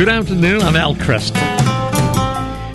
Good 0.00 0.08
afternoon. 0.08 0.62
I'm 0.62 0.76
Al 0.76 0.94
Kresta. 0.94 1.36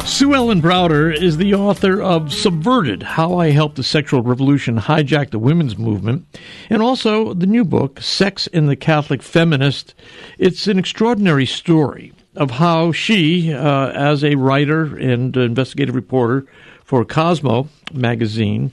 Sue 0.06 0.36
Ellen 0.36 0.62
Browder 0.62 1.12
is 1.12 1.38
the 1.38 1.56
author 1.56 2.00
of 2.00 2.32
Subverted 2.32 3.02
How 3.02 3.40
I 3.40 3.50
Helped 3.50 3.78
the 3.78 3.84
Sexual 3.84 4.22
Revolution 4.22 4.78
Hijack 4.78 5.32
the 5.32 5.40
Women's 5.40 5.76
Movement, 5.76 6.28
and 6.70 6.84
also 6.84 7.34
the 7.34 7.48
new 7.48 7.66
book, 7.66 8.00
Sex 8.00 8.46
and 8.54 8.70
the 8.70 8.76
Catholic 8.76 9.24
Feminist. 9.24 9.96
It's 10.38 10.68
an 10.68 10.78
extraordinary 10.78 11.48
story 11.48 12.14
of 12.36 12.52
how 12.52 12.92
she, 12.92 13.52
uh, 13.52 13.88
as 13.88 14.24
a 14.24 14.36
writer 14.36 14.96
and 14.96 15.36
investigative 15.36 15.96
reporter 15.96 16.46
for 16.84 17.04
Cosmo 17.04 17.68
magazine, 17.92 18.72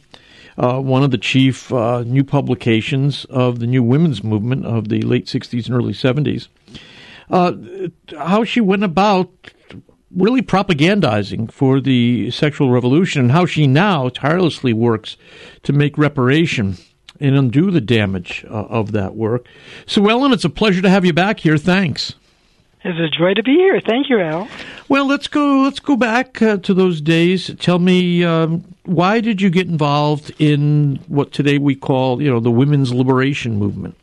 uh, 0.58 0.78
one 0.78 1.02
of 1.02 1.10
the 1.10 1.16
chief 1.16 1.72
uh, 1.72 2.02
new 2.02 2.22
publications 2.22 3.24
of 3.30 3.60
the 3.60 3.66
new 3.66 3.82
women's 3.82 4.22
movement 4.22 4.66
of 4.66 4.90
the 4.90 5.00
late 5.00 5.24
60s 5.24 5.64
and 5.64 5.74
early 5.74 5.94
70s, 5.94 6.48
uh, 7.32 7.52
how 8.16 8.44
she 8.44 8.60
went 8.60 8.84
about 8.84 9.30
really 10.14 10.42
propagandizing 10.42 11.50
for 11.50 11.80
the 11.80 12.30
sexual 12.30 12.70
revolution 12.70 13.22
and 13.22 13.32
how 13.32 13.46
she 13.46 13.66
now 13.66 14.10
tirelessly 14.10 14.72
works 14.72 15.16
to 15.62 15.72
make 15.72 15.96
reparation 15.96 16.76
and 17.18 17.36
undo 17.36 17.70
the 17.70 17.80
damage 17.80 18.44
uh, 18.48 18.64
of 18.64 18.92
that 18.92 19.14
work. 19.14 19.46
So, 19.86 20.06
Ellen, 20.08 20.32
it's 20.32 20.44
a 20.44 20.50
pleasure 20.50 20.82
to 20.82 20.90
have 20.90 21.04
you 21.04 21.12
back 21.12 21.40
here. 21.40 21.56
Thanks. 21.56 22.14
It's 22.84 22.98
a 22.98 23.16
joy 23.16 23.34
to 23.34 23.42
be 23.42 23.54
here. 23.54 23.80
Thank 23.80 24.10
you, 24.10 24.20
Al. 24.20 24.48
Well, 24.88 25.06
let's 25.06 25.28
go. 25.28 25.62
Let's 25.62 25.78
go 25.78 25.96
back 25.96 26.42
uh, 26.42 26.56
to 26.58 26.74
those 26.74 27.00
days. 27.00 27.54
Tell 27.60 27.78
me, 27.78 28.24
um, 28.24 28.64
why 28.84 29.20
did 29.20 29.40
you 29.40 29.50
get 29.50 29.68
involved 29.68 30.34
in 30.40 30.96
what 31.06 31.30
today 31.30 31.58
we 31.58 31.76
call, 31.76 32.20
you 32.20 32.28
know, 32.28 32.40
the 32.40 32.50
women's 32.50 32.92
liberation 32.92 33.56
movement? 33.56 33.96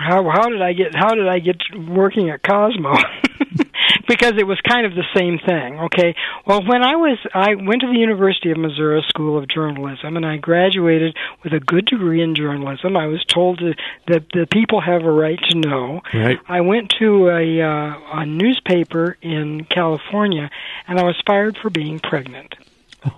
How 0.00 0.28
how 0.28 0.48
did 0.48 0.62
I 0.62 0.72
get 0.72 0.94
how 0.94 1.14
did 1.14 1.28
I 1.28 1.38
get 1.38 1.56
working 1.88 2.30
at 2.30 2.42
Cosmo? 2.42 2.94
because 4.08 4.34
it 4.38 4.46
was 4.46 4.60
kind 4.68 4.86
of 4.86 4.94
the 4.94 5.04
same 5.16 5.38
thing. 5.38 5.78
Okay. 5.78 6.14
Well, 6.46 6.66
when 6.66 6.82
I 6.82 6.96
was, 6.96 7.18
I 7.32 7.54
went 7.54 7.82
to 7.82 7.86
the 7.86 7.98
University 7.98 8.50
of 8.50 8.58
Missouri 8.58 9.04
School 9.08 9.38
of 9.38 9.48
Journalism, 9.48 10.16
and 10.16 10.26
I 10.26 10.36
graduated 10.36 11.16
with 11.44 11.52
a 11.52 11.60
good 11.60 11.86
degree 11.86 12.22
in 12.22 12.34
journalism. 12.34 12.96
I 12.96 13.06
was 13.06 13.24
told 13.24 13.58
to, 13.58 13.74
that 14.08 14.26
the 14.32 14.46
people 14.50 14.80
have 14.80 15.04
a 15.04 15.10
right 15.10 15.38
to 15.50 15.58
know. 15.58 16.00
Right. 16.12 16.38
I 16.48 16.60
went 16.60 16.92
to 16.98 17.28
a 17.28 17.62
uh, 17.62 18.20
a 18.20 18.26
newspaper 18.26 19.16
in 19.22 19.64
California, 19.64 20.50
and 20.88 20.98
I 20.98 21.04
was 21.04 21.20
fired 21.26 21.56
for 21.62 21.70
being 21.70 22.00
pregnant. 22.00 22.54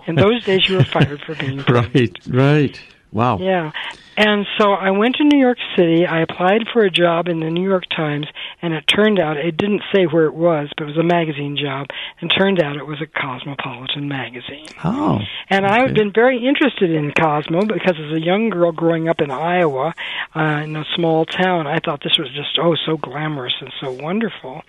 In 0.05 0.15
those 0.15 0.43
days, 0.45 0.69
you 0.69 0.77
were 0.77 0.85
fired 0.85 1.21
for 1.21 1.35
being 1.35 1.63
pregnant. 1.63 2.19
Right. 2.27 2.35
Right. 2.35 2.81
Wow. 3.11 3.37
Yeah. 3.37 3.71
And 4.15 4.45
so 4.59 4.73
I 4.73 4.91
went 4.91 5.15
to 5.15 5.23
New 5.23 5.39
York 5.39 5.57
City. 5.75 6.05
I 6.05 6.21
applied 6.21 6.67
for 6.71 6.83
a 6.83 6.91
job 6.91 7.27
in 7.27 7.39
the 7.39 7.49
New 7.49 7.63
York 7.63 7.85
Times, 7.95 8.27
and 8.61 8.73
it 8.73 8.83
turned 8.87 9.19
out 9.19 9.37
it 9.37 9.57
didn't 9.57 9.81
say 9.93 10.05
where 10.05 10.25
it 10.25 10.35
was, 10.35 10.69
but 10.77 10.83
it 10.83 10.87
was 10.87 10.97
a 10.97 11.03
magazine 11.03 11.57
job. 11.57 11.87
And 12.21 12.31
turned 12.31 12.61
out 12.61 12.75
it 12.75 12.85
was 12.85 13.01
a 13.01 13.07
Cosmopolitan 13.07 14.07
magazine. 14.07 14.67
Oh. 14.83 15.19
And 15.49 15.65
okay. 15.65 15.73
I've 15.73 15.93
been 15.95 16.11
very 16.13 16.45
interested 16.45 16.91
in 16.91 17.11
Cosmo 17.11 17.61
because 17.61 17.95
as 17.99 18.15
a 18.15 18.21
young 18.21 18.49
girl 18.49 18.71
growing 18.71 19.09
up 19.09 19.19
in 19.19 19.31
Iowa, 19.31 19.93
uh, 20.35 20.61
in 20.63 20.75
a 20.75 20.85
small 20.95 21.25
town, 21.25 21.65
I 21.65 21.79
thought 21.79 22.01
this 22.03 22.17
was 22.17 22.29
just 22.35 22.59
oh 22.61 22.75
so 22.85 22.97
glamorous 22.97 23.53
and 23.61 23.71
so 23.81 23.91
wonderful. 23.91 24.61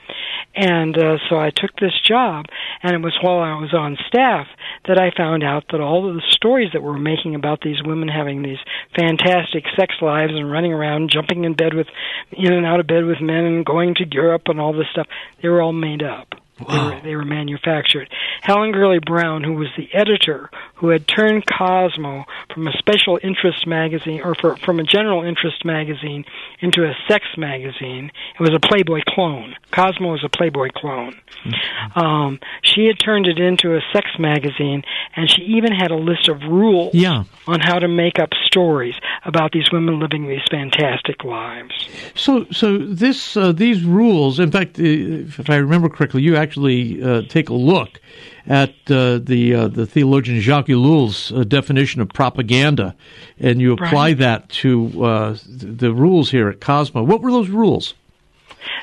And 0.55 0.97
uh, 0.97 1.19
so 1.29 1.37
I 1.37 1.51
took 1.51 1.77
this 1.77 1.99
job, 2.07 2.47
and 2.83 2.95
it 2.95 3.03
was 3.03 3.17
while 3.21 3.41
I 3.41 3.61
was 3.61 3.75
on 3.75 3.99
staff 4.07 4.47
that 4.87 4.99
I 4.99 5.11
found 5.17 5.43
out 5.43 5.65
that 5.73 5.81
all 5.81 6.09
of 6.09 6.15
the 6.15 6.23
stories 6.31 6.71
that 6.73 6.83
we're 6.83 6.99
making 6.99 7.35
about 7.35 7.61
these 7.61 7.83
women 7.83 8.09
having 8.09 8.43
these 8.43 8.59
fantastic 8.97 9.34
sex 9.77 9.95
lives 10.01 10.33
and 10.35 10.51
running 10.51 10.73
around, 10.73 11.11
jumping 11.11 11.45
in 11.45 11.55
bed 11.55 11.75
with, 11.75 11.87
in 12.33 12.53
and 12.53 12.67
out 12.67 12.81
of 12.81 12.87
bed 12.87 13.05
with 13.05 13.21
men, 13.21 13.45
and 13.45 13.67
going 13.67 13.95
to 13.97 14.05
Europe 14.11 14.43
and 14.47 14.61
all 14.61 14.73
this 14.73 14.87
stuff, 14.93 15.07
they 15.43 15.49
were 15.49 15.63
all 15.63 15.73
made 15.73 16.03
up. 16.03 16.35
Wow. 16.61 16.89
They, 16.89 16.95
were, 16.95 17.01
they 17.03 17.17
were 17.17 17.25
manufactured. 17.25 18.09
Helen 18.43 18.71
Gurley 18.71 19.01
Brown, 19.05 19.43
who 19.43 19.55
was 19.55 19.69
the 19.77 19.89
editor, 19.93 20.51
who 20.77 20.91
had 20.91 21.09
turned 21.09 21.45
Cosmo 21.47 22.25
from 22.53 22.69
a 22.69 22.73
special 22.79 23.19
interest 23.23 23.67
magazine 23.67 24.21
or 24.23 24.37
for, 24.37 24.57
from 24.59 24.79
a 24.79 24.85
general 24.85 25.25
interest 25.25 25.65
magazine 25.65 26.25
into 26.61 26.85
a 26.85 26.95
sex 27.09 27.25
magazine. 27.37 28.13
It 28.39 28.41
was 28.41 28.55
a 28.55 28.61
Playboy 28.61 29.01
clone. 29.09 29.57
Cosmo 29.73 30.13
was 30.13 30.23
a 30.25 30.29
Playboy 30.29 30.69
clone. 30.77 31.21
Mm-hmm. 31.45 31.99
Um, 31.99 32.39
she 32.63 32.87
had 32.87 32.99
turned 32.99 33.27
it 33.27 33.39
into 33.39 33.75
a 33.75 33.81
sex 33.93 34.07
magazine, 34.19 34.85
and 35.17 35.29
she 35.29 35.43
even 35.43 35.73
had 35.73 35.91
a 35.91 35.97
list 35.97 36.29
of 36.29 36.41
rules 36.43 36.95
yeah. 36.95 37.25
on 37.49 37.61
how 37.61 37.81
to 37.81 37.89
make 37.89 38.21
up 38.21 38.31
stories 38.47 38.95
about 39.25 39.51
these 39.53 39.73
women 39.73 39.99
living 39.99 40.29
these 40.29 40.45
fantastic 40.51 41.25
lives. 41.25 41.89
So, 42.15 42.47
so 42.53 42.79
this 42.79 43.37
uh, 43.37 43.51
these 43.53 43.83
rules. 43.83 44.39
In 44.39 44.51
fact, 44.51 44.79
uh, 44.79 44.83
if 44.85 45.51
I 45.51 45.57
remember 45.57 45.89
correctly, 45.89 46.23
you 46.23 46.37
actually 46.37 46.44
uh, 46.53 47.23
take 47.29 47.49
a 47.49 47.55
look 47.55 48.01
at 48.47 48.71
uh, 48.91 49.19
the 49.19 49.55
uh, 49.55 49.69
the 49.69 49.87
theologian 49.87 50.41
Jacques 50.41 50.69
Ellul's 50.69 51.33
uh, 51.33 51.45
definition 51.45 52.01
of 52.01 52.09
propaganda, 52.09 52.95
and 53.39 53.61
you 53.61 53.73
apply 53.73 54.09
right. 54.09 54.19
that 54.19 54.49
to 54.51 55.05
uh, 55.05 55.37
the 55.47 55.93
rules 55.93 56.31
here 56.31 56.49
at 56.49 56.61
Cosmo. 56.61 57.03
What 57.03 57.21
were 57.21 57.31
those 57.31 57.49
rules? 57.49 57.95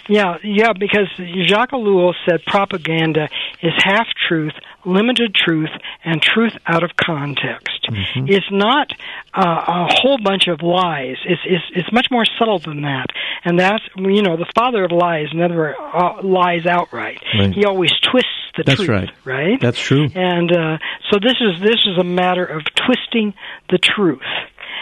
Yeah, 0.07 0.37
yeah, 0.43 0.73
because 0.73 1.07
Jacques 1.47 1.71
Ellul 1.71 2.13
said 2.27 2.43
propaganda 2.45 3.29
is 3.61 3.73
half 3.77 4.07
truth, 4.27 4.53
limited 4.85 5.35
truth, 5.35 5.69
and 6.03 6.21
truth 6.21 6.53
out 6.65 6.83
of 6.83 6.91
context. 6.95 7.87
Mm-hmm. 7.89 8.25
It's 8.27 8.51
not 8.51 8.91
uh, 9.33 9.63
a 9.67 9.87
whole 9.89 10.17
bunch 10.23 10.47
of 10.47 10.61
lies. 10.61 11.17
It's, 11.25 11.41
it's 11.45 11.63
it's 11.75 11.91
much 11.91 12.07
more 12.11 12.25
subtle 12.37 12.59
than 12.59 12.81
that, 12.81 13.07
and 13.43 13.59
that's 13.59 13.83
you 13.95 14.21
know 14.21 14.37
the 14.37 14.49
father 14.55 14.83
of 14.83 14.91
lies 14.91 15.27
never 15.33 15.75
uh, 15.79 16.21
lies 16.23 16.65
outright. 16.65 17.21
Right. 17.37 17.53
He 17.53 17.65
always 17.65 17.91
twists 18.11 18.29
the 18.57 18.63
that's 18.63 18.77
truth. 18.77 18.89
right. 18.89 19.09
Right. 19.25 19.61
That's 19.61 19.79
true. 19.79 20.09
And 20.13 20.51
uh, 20.51 20.77
so 21.09 21.19
this 21.21 21.35
is 21.39 21.61
this 21.61 21.85
is 21.85 21.97
a 21.99 22.03
matter 22.03 22.45
of 22.45 22.63
twisting 22.75 23.33
the 23.69 23.77
truth, 23.77 24.21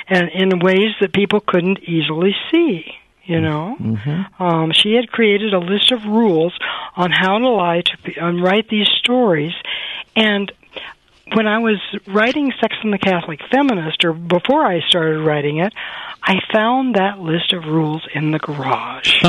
and 0.07 0.29
in 0.33 0.59
ways 0.59 0.95
that 1.01 1.13
people 1.13 1.39
couldn't 1.39 1.79
easily 1.83 2.35
see 2.51 2.98
you 3.29 3.39
know 3.39 3.77
mm-hmm. 3.79 4.43
um, 4.43 4.71
she 4.71 4.93
had 4.93 5.11
created 5.11 5.53
a 5.53 5.59
list 5.59 5.91
of 5.91 6.03
rules 6.05 6.57
on 6.95 7.11
how 7.11 7.37
to 7.37 7.47
lie 7.47 7.81
to 7.81 8.19
um, 8.19 8.43
write 8.43 8.67
these 8.69 8.87
stories 8.99 9.53
and 10.15 10.51
when 11.35 11.47
I 11.47 11.59
was 11.59 11.79
writing 12.07 12.51
Sex 12.59 12.75
and 12.83 12.93
the 12.93 12.97
Catholic 12.97 13.39
Feminist, 13.51 14.03
or 14.03 14.13
before 14.13 14.65
I 14.65 14.81
started 14.87 15.19
writing 15.19 15.59
it, 15.59 15.73
I 16.21 16.35
found 16.51 16.95
that 16.95 17.19
list 17.19 17.53
of 17.53 17.65
rules 17.65 18.05
in 18.13 18.31
the 18.31 18.39
garage. 18.39 19.23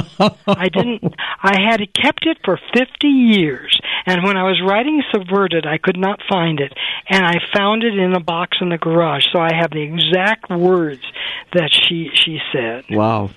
I 0.46 0.68
didn't, 0.68 1.14
I 1.42 1.60
had 1.60 1.80
kept 1.94 2.26
it 2.26 2.38
for 2.44 2.58
50 2.74 3.06
years, 3.06 3.78
and 4.06 4.24
when 4.24 4.36
I 4.36 4.44
was 4.44 4.60
writing 4.66 5.02
Subverted, 5.12 5.66
I 5.66 5.78
could 5.78 5.96
not 5.96 6.20
find 6.28 6.60
it, 6.60 6.72
and 7.08 7.24
I 7.24 7.36
found 7.54 7.84
it 7.84 7.96
in 7.96 8.14
a 8.14 8.20
box 8.20 8.58
in 8.60 8.70
the 8.70 8.78
garage, 8.78 9.26
so 9.32 9.38
I 9.38 9.54
have 9.54 9.70
the 9.70 9.82
exact 9.82 10.50
words 10.50 11.02
that 11.52 11.70
she, 11.72 12.10
she 12.14 12.38
said. 12.52 12.84
Wow. 12.90 13.30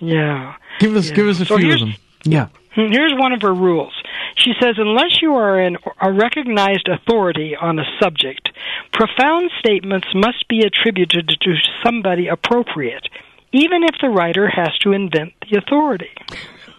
Yeah. 0.00 0.56
Give 0.78 0.96
us, 0.96 1.08
yeah. 1.08 1.14
give 1.14 1.28
us 1.28 1.40
a 1.40 1.44
so 1.44 1.58
few 1.58 1.72
of 1.74 1.80
them. 1.80 1.94
Yeah. 2.24 2.48
Here's 2.74 3.12
one 3.14 3.32
of 3.32 3.42
her 3.42 3.52
rules. 3.52 3.92
She 4.36 4.52
says, 4.60 4.76
unless 4.78 5.20
you 5.20 5.34
are 5.34 5.58
an, 5.58 5.76
a 6.00 6.10
recognized 6.10 6.88
authority 6.88 7.54
on 7.54 7.78
a 7.78 7.84
subject, 8.00 8.50
profound 8.92 9.50
statements 9.58 10.08
must 10.14 10.48
be 10.48 10.60
attributed 10.60 11.28
to 11.28 11.54
somebody 11.84 12.28
appropriate, 12.28 13.08
even 13.52 13.82
if 13.82 13.96
the 14.00 14.08
writer 14.08 14.48
has 14.48 14.70
to 14.80 14.92
invent 14.92 15.34
the 15.50 15.58
authority. 15.58 16.10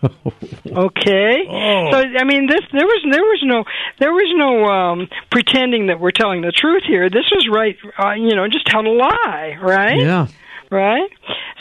okay 0.76 1.46
oh. 1.50 1.92
so 1.92 1.98
i 2.20 2.26
mean 2.26 2.46
this 2.46 2.60
there 2.74 2.86
was 2.86 3.06
there 3.10 3.22
was 3.22 3.42
no 3.46 3.64
there 4.00 4.12
was 4.12 4.34
no 4.36 4.66
um 4.66 5.08
pretending 5.32 5.88
that 5.88 5.98
we're 5.98 6.12
telling 6.12 6.42
the 6.42 6.52
truth 6.52 6.84
here 6.86 7.10
this 7.10 7.24
was 7.32 7.48
right 7.50 7.78
uh, 7.98 8.12
you 8.12 8.36
know 8.36 8.46
just 8.50 8.66
tell 8.66 8.86
a 8.86 8.92
lie 8.92 9.58
right 9.62 10.00
yeah 10.00 10.28
right 10.70 11.10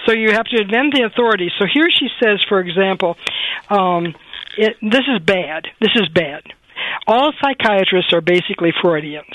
so 0.07 0.13
you 0.13 0.31
have 0.31 0.47
to 0.47 0.61
invent 0.61 0.95
the 0.95 1.03
authority 1.03 1.51
so 1.59 1.67
here 1.73 1.89
she 1.91 2.09
says 2.23 2.41
for 2.49 2.61
example 2.61 3.17
um 3.71 4.15
it, 4.57 4.77
this 4.83 5.05
is 5.09 5.21
bad. 5.25 5.67
This 5.81 5.93
is 5.97 6.09
bad. 6.09 6.43
All 7.07 7.33
psychiatrists 7.43 8.13
are 8.13 8.21
basically 8.21 8.73
Freudians. 8.83 9.35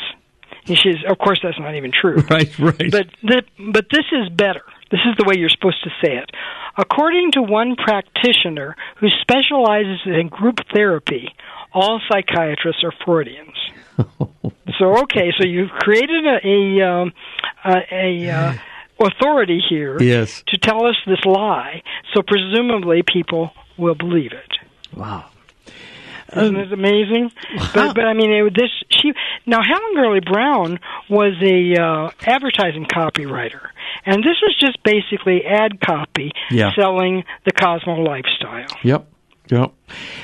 And 0.68 0.78
she's, 0.78 0.98
of 1.08 1.18
course, 1.18 1.40
that's 1.42 1.60
not 1.60 1.76
even 1.76 1.92
true. 1.92 2.22
Right, 2.30 2.60
right. 2.60 2.92
But 2.92 3.08
the, 3.24 3.44
but 3.72 3.88
this 3.92 4.06
is 4.12 4.30
better. 4.30 4.64
This 4.92 5.00
is 5.10 5.16
the 5.18 5.26
way 5.26 5.36
you're 5.38 5.50
supposed 5.50 5.84
to 5.84 5.90
say 6.04 6.18
it. 6.18 6.30
According 6.78 7.32
to 7.34 7.42
one 7.42 7.76
practitioner 7.76 8.76
who 8.98 9.08
specializes 9.22 10.02
in 10.06 10.28
group 10.28 10.60
therapy, 10.74 11.30
all 11.74 12.00
psychiatrists 12.10 12.84
are 12.84 12.94
Freudians. 13.06 13.56
so 14.78 15.00
okay, 15.04 15.34
so 15.38 15.46
you've 15.46 15.72
created 15.72 16.26
a 16.26 16.48
a, 16.48 16.88
um, 16.88 17.14
a, 17.66 17.78
a 17.92 18.30
uh, 18.30 18.54
authority 19.00 19.62
here 19.68 20.02
yes. 20.02 20.44
to 20.48 20.58
tell 20.58 20.86
us 20.86 20.96
this 21.06 21.24
lie. 21.26 21.84
So 22.14 22.22
presumably 22.22 23.04
people 23.04 23.52
will 23.78 23.96
believe 23.96 24.32
it. 24.32 24.52
Wow. 24.96 25.26
Isn't 26.36 26.58
it 26.58 26.74
amazing? 26.74 27.32
But 27.74 27.96
but 27.96 28.04
I 28.04 28.14
mean, 28.14 28.32
it, 28.32 28.54
this 28.54 28.70
she 28.90 29.14
now 29.46 29.62
Helen 29.64 29.96
Gurley 29.96 30.20
Brown 30.20 30.78
was 31.10 31.34
a 31.42 31.82
uh, 31.82 32.10
advertising 32.30 32.86
copywriter, 32.86 33.70
and 34.06 34.18
this 34.24 34.36
was 34.42 34.54
just 34.60 34.84
basically 34.84 35.46
ad 35.46 35.80
copy 35.80 36.32
Yeah. 36.52 36.72
selling 36.76 37.24
the 37.46 37.54
Cosmo 37.54 37.96
lifestyle. 38.02 38.68
Yep. 38.84 39.08
Yep. 39.50 39.72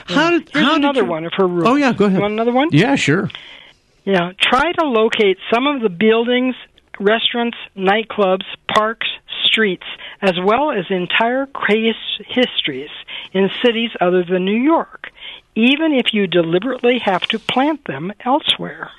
How 0.07 0.31
did 0.31 0.49
Here's 0.51 0.65
how 0.65 0.75
another 0.75 0.99
did 0.99 1.05
you, 1.05 1.11
one 1.11 1.25
of 1.25 1.31
her 1.37 1.47
rules. 1.47 1.67
Oh 1.67 1.75
yeah, 1.75 1.93
go 1.93 2.05
ahead. 2.05 2.17
You 2.17 2.21
want 2.21 2.33
another 2.33 2.51
one? 2.51 2.67
Yeah, 2.73 2.95
sure. 2.95 3.29
Yeah. 4.03 4.33
Try 4.37 4.73
to 4.73 4.85
locate 4.85 5.37
some 5.53 5.67
of 5.67 5.81
the 5.81 5.89
buildings, 5.89 6.55
restaurants, 6.99 7.57
nightclubs, 7.75 8.45
parks, 8.73 9.07
streets, 9.45 9.85
as 10.21 10.33
well 10.43 10.71
as 10.71 10.85
entire 10.89 11.45
craze 11.45 11.95
histories 12.25 12.89
in 13.33 13.49
cities 13.63 13.91
other 14.01 14.23
than 14.23 14.45
New 14.45 14.61
York, 14.61 15.11
even 15.55 15.93
if 15.93 16.13
you 16.13 16.27
deliberately 16.27 16.99
have 16.99 17.21
to 17.23 17.39
plant 17.39 17.85
them 17.85 18.11
elsewhere. 18.25 18.91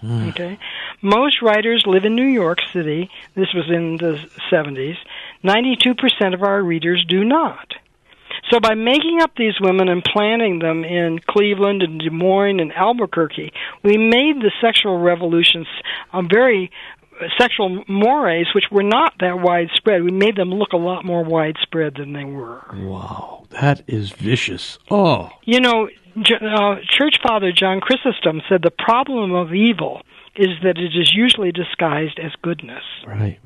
Hmm. 0.00 0.28
Okay. 0.28 0.58
Most 1.02 1.42
writers 1.42 1.84
live 1.86 2.04
in 2.04 2.14
New 2.14 2.26
York 2.26 2.58
City. 2.72 3.10
This 3.34 3.52
was 3.52 3.68
in 3.68 3.96
the 3.96 4.24
70s. 4.50 4.96
92% 5.44 6.34
of 6.34 6.42
our 6.42 6.62
readers 6.62 7.04
do 7.08 7.24
not. 7.24 7.74
So 8.50 8.60
by 8.60 8.74
making 8.74 9.20
up 9.20 9.32
these 9.36 9.60
women 9.60 9.88
and 9.88 10.02
planting 10.02 10.60
them 10.60 10.84
in 10.84 11.18
Cleveland 11.18 11.82
and 11.82 12.00
Des 12.00 12.10
Moines 12.10 12.60
and 12.60 12.72
Albuquerque, 12.72 13.52
we 13.82 13.98
made 13.98 14.40
the 14.40 14.52
sexual 14.60 14.98
revolutions 14.98 15.66
a 16.12 16.22
very 16.22 16.70
sexual 17.38 17.84
mores 17.88 18.48
which 18.54 18.64
were 18.70 18.82
not 18.82 19.14
that 19.20 19.40
widespread. 19.40 20.02
We 20.02 20.10
made 20.10 20.36
them 20.36 20.50
look 20.50 20.72
a 20.72 20.76
lot 20.76 21.04
more 21.04 21.24
widespread 21.24 21.94
than 21.96 22.12
they 22.12 22.24
were. 22.24 22.62
Wow, 22.74 23.46
that 23.50 23.82
is 23.86 24.10
vicious. 24.10 24.78
Oh, 24.90 25.30
You 25.44 25.60
know, 25.60 25.88
uh, 26.16 26.76
Church 26.88 27.16
Father 27.22 27.52
John 27.52 27.80
Chrysostom 27.80 28.42
said 28.48 28.62
the 28.62 28.70
problem 28.70 29.34
of 29.34 29.54
evil 29.54 30.02
is 30.36 30.48
that 30.62 30.78
it 30.78 30.96
is 30.96 31.12
usually 31.14 31.52
disguised 31.52 32.18
as 32.18 32.32
goodness. 32.42 32.84
right, 33.06 33.38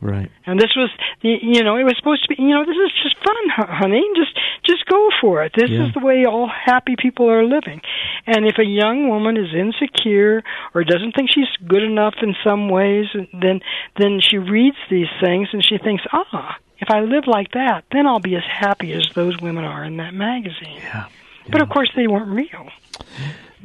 right. 0.00 0.30
And 0.46 0.58
this 0.60 0.70
was, 0.76 0.90
the- 1.22 1.38
you 1.42 1.62
know, 1.62 1.76
it 1.76 1.84
was 1.84 1.94
supposed 1.96 2.22
to 2.24 2.28
be, 2.34 2.42
you 2.42 2.50
know, 2.50 2.64
this 2.64 2.76
is 2.76 2.92
just 3.02 3.16
fun, 3.24 3.66
honey. 3.68 4.04
Just, 4.16 4.38
just 4.64 4.86
go 4.86 5.08
for 5.20 5.42
it. 5.44 5.52
This 5.56 5.70
Yeah. 5.70 5.86
is 5.86 5.94
the 5.94 6.00
way 6.00 6.24
all 6.26 6.46
happy 6.48 6.96
people 6.98 7.30
are 7.30 7.44
living. 7.44 7.80
And 8.26 8.46
if 8.46 8.58
a 8.58 8.64
young 8.64 9.08
woman 9.08 9.36
is 9.36 9.54
insecure 9.54 10.42
or 10.74 10.84
doesn't 10.84 11.12
think 11.12 11.30
she's 11.30 11.48
good 11.66 11.82
enough 11.82 12.14
in 12.22 12.34
some 12.44 12.68
ways, 12.68 13.06
then, 13.32 13.60
then 13.98 14.20
she 14.20 14.38
reads 14.38 14.76
these 14.90 15.08
things 15.22 15.48
and 15.52 15.64
she 15.64 15.78
thinks, 15.78 16.02
ah, 16.12 16.56
if 16.78 16.90
I 16.90 17.00
live 17.00 17.26
like 17.26 17.52
that, 17.52 17.84
then 17.92 18.06
I'll 18.06 18.20
be 18.20 18.36
as 18.36 18.42
happy 18.46 18.92
as 18.92 19.08
those 19.14 19.40
women 19.40 19.64
are 19.64 19.84
in 19.84 19.96
that 19.98 20.12
magazine. 20.12 20.78
Yeah. 20.82 21.06
But 21.50 21.62
of 21.62 21.68
course, 21.68 21.90
they 21.94 22.06
weren't 22.06 22.28
real. 22.28 22.68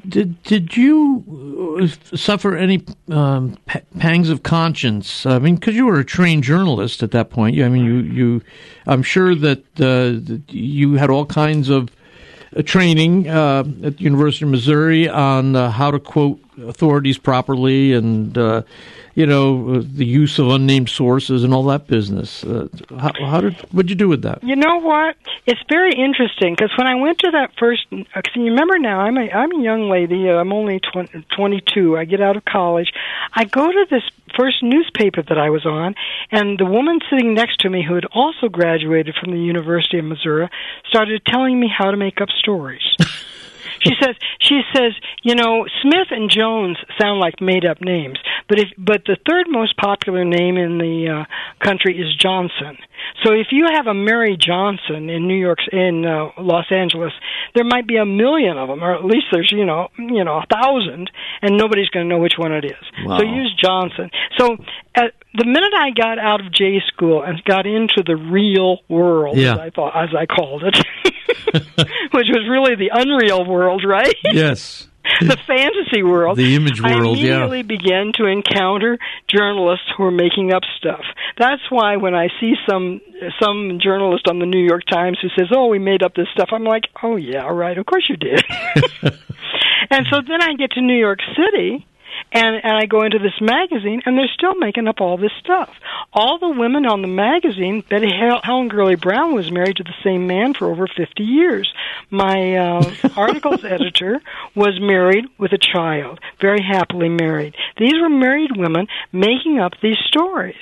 Did 0.08 0.42
did 0.44 0.78
you 0.78 1.78
uh, 1.82 2.16
suffer 2.16 2.56
any 2.56 2.84
um, 3.10 3.58
pa- 3.66 3.82
pangs 3.98 4.30
of 4.30 4.44
conscience? 4.44 5.26
I 5.26 5.40
mean, 5.40 5.56
because 5.56 5.76
you 5.76 5.86
were 5.86 6.00
a 6.00 6.06
trained 6.06 6.44
journalist 6.44 7.04
at 7.04 7.12
that 7.12 7.30
point. 7.30 7.60
I 7.60 7.70
mean, 7.70 7.86
you 7.86 7.98
you. 7.98 8.42
I'm 8.88 9.04
sure 9.04 9.36
that, 9.36 9.60
uh, 9.80 10.20
that 10.28 10.44
you 10.50 10.94
had 10.94 11.10
all 11.10 11.26
kinds 11.26 11.70
of 11.70 11.90
uh, 12.56 12.62
training 12.64 13.30
uh, 13.30 13.64
at 13.84 13.98
the 13.98 14.04
University 14.04 14.46
of 14.46 14.52
Missouri 14.52 15.08
on 15.08 15.56
uh, 15.56 15.70
how 15.70 15.92
to 15.92 16.00
quote 16.00 16.40
authorities 16.68 17.18
properly, 17.18 17.94
and 17.94 18.38
uh, 18.38 18.62
you 19.16 19.26
know 19.26 19.82
the 19.82 20.06
use 20.06 20.40
of 20.40 20.50
unnamed 20.50 20.90
sources 20.90 21.44
and 21.44 21.54
all 21.54 21.64
that 21.64 21.88
business. 21.88 22.44
Uh, 22.44 22.68
how, 23.00 23.12
how 23.26 23.42
did 23.42 23.56
what'd 23.72 23.90
you 23.90 23.96
do 23.96 24.08
with 24.08 24.22
that? 24.24 24.44
You 24.44 24.56
know 24.56 24.78
what? 24.80 25.16
It's 25.46 25.62
very 25.70 25.94
interesting 25.94 26.54
because 26.56 26.72
when 26.78 26.88
I 26.88 26.96
went 26.96 27.20
to 27.20 27.32
that 27.32 27.52
first, 27.60 27.86
uh, 27.92 27.98
'cause 28.14 28.36
you 28.36 28.46
remember 28.46 28.78
now, 28.80 29.00
I'm 29.02 29.18
a 29.18 29.30
I'm 29.32 29.52
a 29.52 29.62
young 29.64 29.90
lady. 29.90 30.30
uh, 30.30 30.36
I'm 30.38 30.54
only 30.54 30.80
20, 30.80 31.26
22. 31.36 31.98
I 31.98 32.06
get 32.06 32.22
out 32.22 32.36
of 32.38 32.46
college. 32.46 32.92
I 33.34 33.46
go 33.46 33.66
to 33.72 33.86
this 33.90 34.04
first 34.38 34.62
newspaper 34.62 35.22
that 35.24 35.38
I 35.38 35.50
was 35.50 35.66
on, 35.66 35.96
and 36.32 36.58
the 36.60 36.66
woman 36.66 37.00
sitting 37.10 37.34
next 37.34 37.60
to 37.62 37.70
me, 37.70 37.84
who 37.84 37.96
had 37.96 38.06
also 38.14 38.48
graduated 38.48 39.16
from 39.16 39.32
the 39.32 39.40
University 39.40 39.98
of 40.00 40.06
Missouri, 40.06 40.48
started 40.88 41.26
telling 41.26 41.60
me 41.60 41.68
how 41.68 41.92
to 41.92 41.98
make 41.98 42.22
up 42.22 42.30
stories. 42.30 42.82
she 43.82 43.94
says 44.02 44.16
she 44.40 44.62
says 44.76 44.94
you 45.24 45.36
know 45.36 45.66
Smith 45.82 46.08
and 46.12 46.30
Jones 46.30 46.78
sound 47.00 47.20
like 47.20 47.42
made 47.42 47.66
up 47.66 47.82
names, 47.82 48.20
but 48.48 48.60
if 48.60 48.70
but 48.78 49.04
the 49.06 49.18
third 49.28 49.48
most 49.50 49.78
popular 49.78 50.26
name 50.26 50.58
in 50.58 50.78
the 50.78 51.26
uh, 51.26 51.66
country 51.66 51.98
is 51.98 52.16
Johnson. 52.16 52.78
So 53.24 53.34
if 53.34 53.48
you 53.52 53.68
have 53.74 53.88
a 53.88 53.94
Mary 53.94 54.38
Johnson 54.40 55.10
in 55.10 55.28
New 55.28 55.38
York 55.38 55.60
in 55.72 56.06
uh, 56.06 56.30
Los 56.42 56.66
Angeles, 56.72 57.12
there 57.56 57.64
might 57.66 57.88
be 57.88 57.98
a 57.98 58.06
million 58.06 58.58
of 58.58 58.68
them, 58.70 58.84
or 58.84 58.94
at 58.96 59.04
least 59.06 59.26
there's 59.32 59.52
you 59.52 59.66
know 59.66 59.90
you 59.98 60.24
know 60.24 60.38
a 60.38 60.46
thousand, 60.52 61.10
and 61.42 61.58
nobody's 61.58 61.90
going 61.90 62.08
to 62.08 62.16
know 62.16 62.22
which 62.22 62.36
one 62.38 62.52
it 62.54 62.66
is. 62.66 63.06
Wow. 63.06 63.18
So 63.20 63.24
use 63.26 63.54
Johnson. 63.62 64.10
So 64.38 64.58
at 64.96 65.14
the 65.34 65.46
minute 65.46 65.74
I 65.76 65.92
got 65.92 66.18
out 66.20 66.42
of 66.46 66.52
J 66.52 66.82
school 66.88 67.22
and 67.24 67.44
got 67.46 67.66
into 67.66 68.04
the 68.06 68.16
real 68.16 68.80
world, 68.90 69.38
Yeah. 69.38 69.54
as 69.54 69.60
I 69.60 69.70
thought, 69.70 69.96
as 70.04 70.10
I 70.18 70.26
called 70.26 70.64
it, 70.64 70.78
which 72.12 72.28
was 72.30 72.48
really 72.50 72.76
the 72.76 72.90
unreal 72.94 73.46
world, 73.46 73.84
right? 73.86 74.16
Yes, 74.24 74.88
the 75.22 75.38
fantasy 75.48 76.04
world. 76.04 76.38
The 76.38 76.56
image 76.56 76.82
I 76.84 76.96
world, 76.96 77.18
yeah. 77.18 77.46
immediately 77.46 77.64
began 77.64 78.12
to 78.16 78.26
encounter 78.26 78.98
journalists 79.28 79.86
who 79.96 80.04
are 80.04 80.12
making 80.12 80.54
up 80.54 80.64
stuff. 80.78 81.04
That's 81.38 81.62
why 81.70 81.96
when 81.98 82.16
I 82.16 82.28
see 82.40 82.56
some 82.70 83.02
some 83.42 83.80
journalist 83.82 84.28
on 84.28 84.40
the 84.40 84.46
New 84.46 84.64
York 84.64 84.84
Times 84.92 85.18
who 85.22 85.30
says, 85.38 85.50
"Oh, 85.56 85.68
we 85.68 85.80
made 85.80 86.04
up 86.04 86.16
this 86.16 86.28
stuff," 86.34 86.50
I'm 86.52 86.64
like, 86.64 86.84
"Oh 87.02 87.16
yeah, 87.16 87.48
right. 87.48 87.78
of 87.78 87.86
course 87.86 88.06
you 88.10 88.18
did." 88.18 88.44
and 89.90 90.06
so 90.12 90.22
then 90.22 90.42
I 90.42 90.54
get 90.58 90.72
to 90.72 90.82
New 90.82 90.98
York 90.98 91.20
City. 91.36 91.86
And 92.32 92.56
and 92.64 92.78
I 92.78 92.86
go 92.86 93.02
into 93.04 93.20
this 93.20 93.40
magazine, 93.42 94.02
and 94.06 94.18
they're 94.18 94.28
still 94.34 94.56
making 94.56 94.88
up 94.88 95.02
all 95.02 95.18
this 95.18 95.32
stuff. 95.40 95.70
All 96.14 96.38
the 96.40 96.50
women 96.50 96.86
on 96.86 97.02
the 97.02 97.08
magazine, 97.08 97.84
Betty 97.90 98.10
Hel- 98.16 98.42
Helen 98.44 98.68
Gurley 98.68 98.96
Brown 98.96 99.34
was 99.34 99.52
married 99.52 99.78
to 99.78 99.84
the 99.84 99.94
same 100.04 100.28
man 100.28 100.54
for 100.54 100.70
over 100.70 100.88
fifty 100.88 101.24
years. 101.24 101.72
My 102.10 102.56
uh, 102.56 102.94
articles 103.18 103.64
editor 103.64 104.22
was 104.56 104.80
married 104.80 105.26
with 105.38 105.54
a 105.54 105.58
child, 105.58 106.20
very 106.40 106.62
happily 106.62 107.10
married. 107.10 107.56
These 107.78 107.94
were 108.02 108.10
married 108.10 108.52
women 108.56 108.88
making 109.12 109.60
up 109.60 109.74
these 109.82 109.98
stories. 110.08 110.56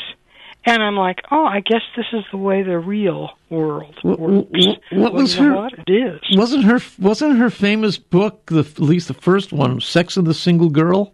And 0.66 0.84
I'm 0.84 0.98
like, 0.98 1.20
oh, 1.32 1.46
I 1.46 1.62
guess 1.62 1.82
this 1.96 2.08
is 2.12 2.26
the 2.30 2.38
way 2.38 2.62
the 2.62 2.78
real 2.78 3.30
world 3.50 3.96
works. 4.04 4.66
wh- 4.66 4.94
what 4.98 5.14
was 5.14 5.36
her- 5.36 5.56
What? 5.56 5.74
It 5.88 5.90
is. 5.90 6.20
wasn't 6.38 6.66
her 6.66 6.80
wasn't 7.00 7.38
her 7.38 7.50
famous 7.50 7.98
book 7.98 8.48
the 8.48 8.60
at 8.60 8.80
least 8.80 9.08
the 9.08 9.14
first 9.14 9.54
one, 9.54 9.80
Sex 9.80 10.18
and 10.18 10.28
the 10.28 10.34
Single 10.34 10.70
Girl? 10.70 11.14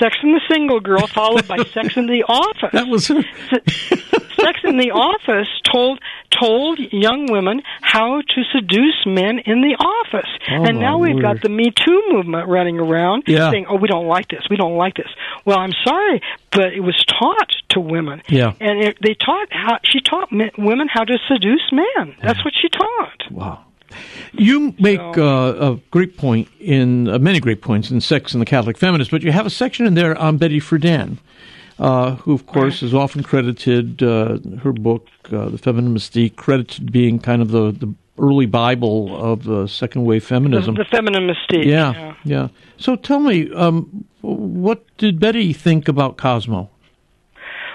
Sex 0.00 0.16
and 0.22 0.34
the 0.34 0.40
Single 0.50 0.80
Girl, 0.80 1.06
followed 1.06 1.46
by 1.46 1.58
Sex 1.58 1.96
and 1.96 2.08
the 2.08 2.24
Office. 2.26 2.70
That 2.72 2.88
was 2.88 3.06
her. 3.08 3.22
Sex 4.40 4.60
and 4.64 4.80
the 4.80 4.90
Office 4.92 5.48
told 5.70 6.00
told 6.30 6.78
young 6.92 7.26
women 7.30 7.60
how 7.82 8.20
to 8.22 8.42
seduce 8.54 9.04
men 9.04 9.40
in 9.44 9.60
the 9.62 9.74
office. 9.78 10.28
Oh, 10.50 10.64
and 10.64 10.78
now 10.78 10.96
we've 10.98 11.20
got 11.20 11.42
the 11.42 11.48
Me 11.48 11.70
Too 11.70 12.02
movement 12.10 12.48
running 12.48 12.78
around 12.78 13.24
Yeah. 13.26 13.50
saying, 13.50 13.66
"Oh, 13.68 13.76
we 13.76 13.88
don't 13.88 14.06
like 14.06 14.28
this. 14.28 14.42
We 14.48 14.56
don't 14.56 14.76
like 14.76 14.94
this." 14.94 15.08
Well, 15.44 15.58
I'm 15.58 15.72
sorry, 15.84 16.22
but 16.52 16.72
it 16.72 16.80
was 16.80 16.96
taught 17.04 17.50
to 17.70 17.80
women. 17.80 18.22
Yeah. 18.28 18.52
And 18.60 18.78
it, 18.82 18.98
they 19.02 19.14
taught 19.14 19.48
how 19.50 19.78
she 19.84 20.00
taught 20.00 20.30
men, 20.32 20.50
women 20.56 20.88
how 20.90 21.04
to 21.04 21.18
seduce 21.28 21.70
men. 21.72 22.14
That's 22.22 22.42
what 22.44 22.54
she 22.60 22.68
taught. 22.68 23.30
Wow. 23.30 23.64
You 24.32 24.74
make 24.78 25.00
uh, 25.00 25.72
a 25.72 25.80
great 25.90 26.16
point 26.16 26.48
in 26.60 27.08
uh, 27.08 27.18
many 27.18 27.40
great 27.40 27.62
points 27.62 27.90
in 27.90 28.00
Sex 28.00 28.32
and 28.32 28.40
the 28.40 28.46
Catholic 28.46 28.78
Feminist, 28.78 29.10
but 29.10 29.22
you 29.22 29.32
have 29.32 29.46
a 29.46 29.50
section 29.50 29.86
in 29.86 29.94
there 29.94 30.16
on 30.16 30.36
Betty 30.36 30.60
Friedan, 30.60 31.18
uh, 31.78 32.16
who, 32.16 32.32
of 32.32 32.46
course, 32.46 32.82
is 32.82 32.94
often 32.94 33.22
credited 33.22 34.02
uh, 34.02 34.38
her 34.62 34.72
book, 34.72 35.08
uh, 35.32 35.48
The 35.48 35.58
Feminine 35.58 35.94
Mystique, 35.94 36.36
credited 36.36 36.92
being 36.92 37.18
kind 37.18 37.42
of 37.42 37.50
the, 37.50 37.72
the 37.72 37.92
early 38.18 38.46
Bible 38.46 39.16
of 39.16 39.48
uh, 39.48 39.66
second 39.66 40.04
wave 40.04 40.24
feminism. 40.24 40.74
the 40.74 40.84
feminine 40.84 41.26
mystique. 41.26 41.64
yeah, 41.64 42.14
yeah. 42.24 42.48
So 42.76 42.96
tell 42.96 43.20
me, 43.20 43.52
um, 43.54 44.04
what 44.20 44.84
did 44.98 45.18
Betty 45.18 45.52
think 45.52 45.88
about 45.88 46.16
Cosmo? 46.16 46.70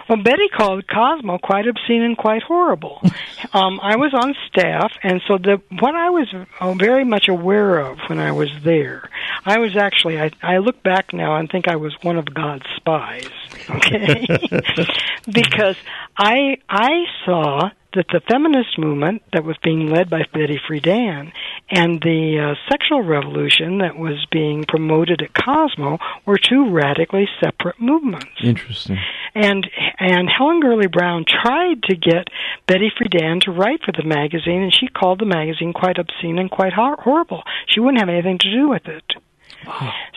Well, 0.08 0.22
Betty 0.22 0.48
called 0.50 0.88
Cosmo 0.88 1.40
quite 1.40 1.68
obscene 1.68 2.04
and 2.04 2.18
quite 2.18 2.44
horrible. 2.44 3.02
um, 3.54 3.80
I 3.82 3.96
was 3.96 4.14
on 4.14 4.36
staff, 4.48 4.92
and 5.02 5.22
so 5.28 5.38
the 5.38 5.62
what 5.80 5.96
I 5.96 6.10
was 6.10 6.28
uh, 6.60 6.74
very 6.74 7.04
much 7.04 7.28
aware 7.28 7.80
of 7.80 7.98
when 8.08 8.20
I 8.20 8.32
was 8.32 8.50
there, 8.64 9.10
I 9.46 9.60
was 9.60 9.76
actually 9.76 10.20
I, 10.20 10.32
I 10.42 10.58
look 10.58 10.84
back 10.84 11.14
now 11.14 11.38
and 11.38 11.50
think 11.50 11.68
I 11.68 11.76
was 11.76 11.96
one 12.02 12.18
of 12.18 12.26
God's 12.34 12.66
spies. 12.76 13.30
Okay, 13.70 14.26
because 15.32 15.78
I 16.18 16.58
I 16.70 17.06
saw 17.26 17.72
that 17.96 18.08
the 18.12 18.22
feminist 18.30 18.78
movement 18.78 19.24
that 19.34 19.44
was 19.44 19.58
being 19.64 19.88
led 19.88 20.10
by 20.10 20.24
Betty 20.34 20.60
Friedan 20.68 21.32
and 21.70 22.02
the 22.02 22.52
uh, 22.52 22.70
sexual 22.70 23.02
revolution 23.02 23.80
that 23.80 23.98
was 23.98 24.26
being 24.32 24.66
promoted 24.68 25.22
at 25.22 25.34
Cosmo 25.34 25.98
were 26.26 26.38
two 26.38 26.70
radically 26.70 27.28
separate 27.42 27.80
movements 27.80 28.28
Interesting. 28.44 29.00
And 29.36 29.68
and 30.00 30.30
Helen 30.30 30.62
Gurley 30.62 30.88
Brown 30.88 31.26
tried 31.26 31.84
to 31.84 31.96
get 31.96 32.30
Betty 32.68 32.92
Friedan 32.98 33.42
to 33.42 33.52
write 33.52 33.82
for 33.84 33.92
the 33.92 34.08
magazine, 34.08 34.64
and 34.64 34.74
she 34.74 34.88
called 34.88 35.20
the 35.20 35.26
magazine 35.26 35.74
quite 35.74 35.98
obscene 36.00 36.40
and 36.40 36.50
quite 36.50 36.74
hor- 36.74 36.98
horrible. 37.00 37.44
She 37.68 37.80
wouldn't 37.80 38.00
have 38.00 38.10
anything 38.10 38.40
to 38.40 38.52
do 38.52 38.70
with 38.70 38.88
it. 38.88 39.04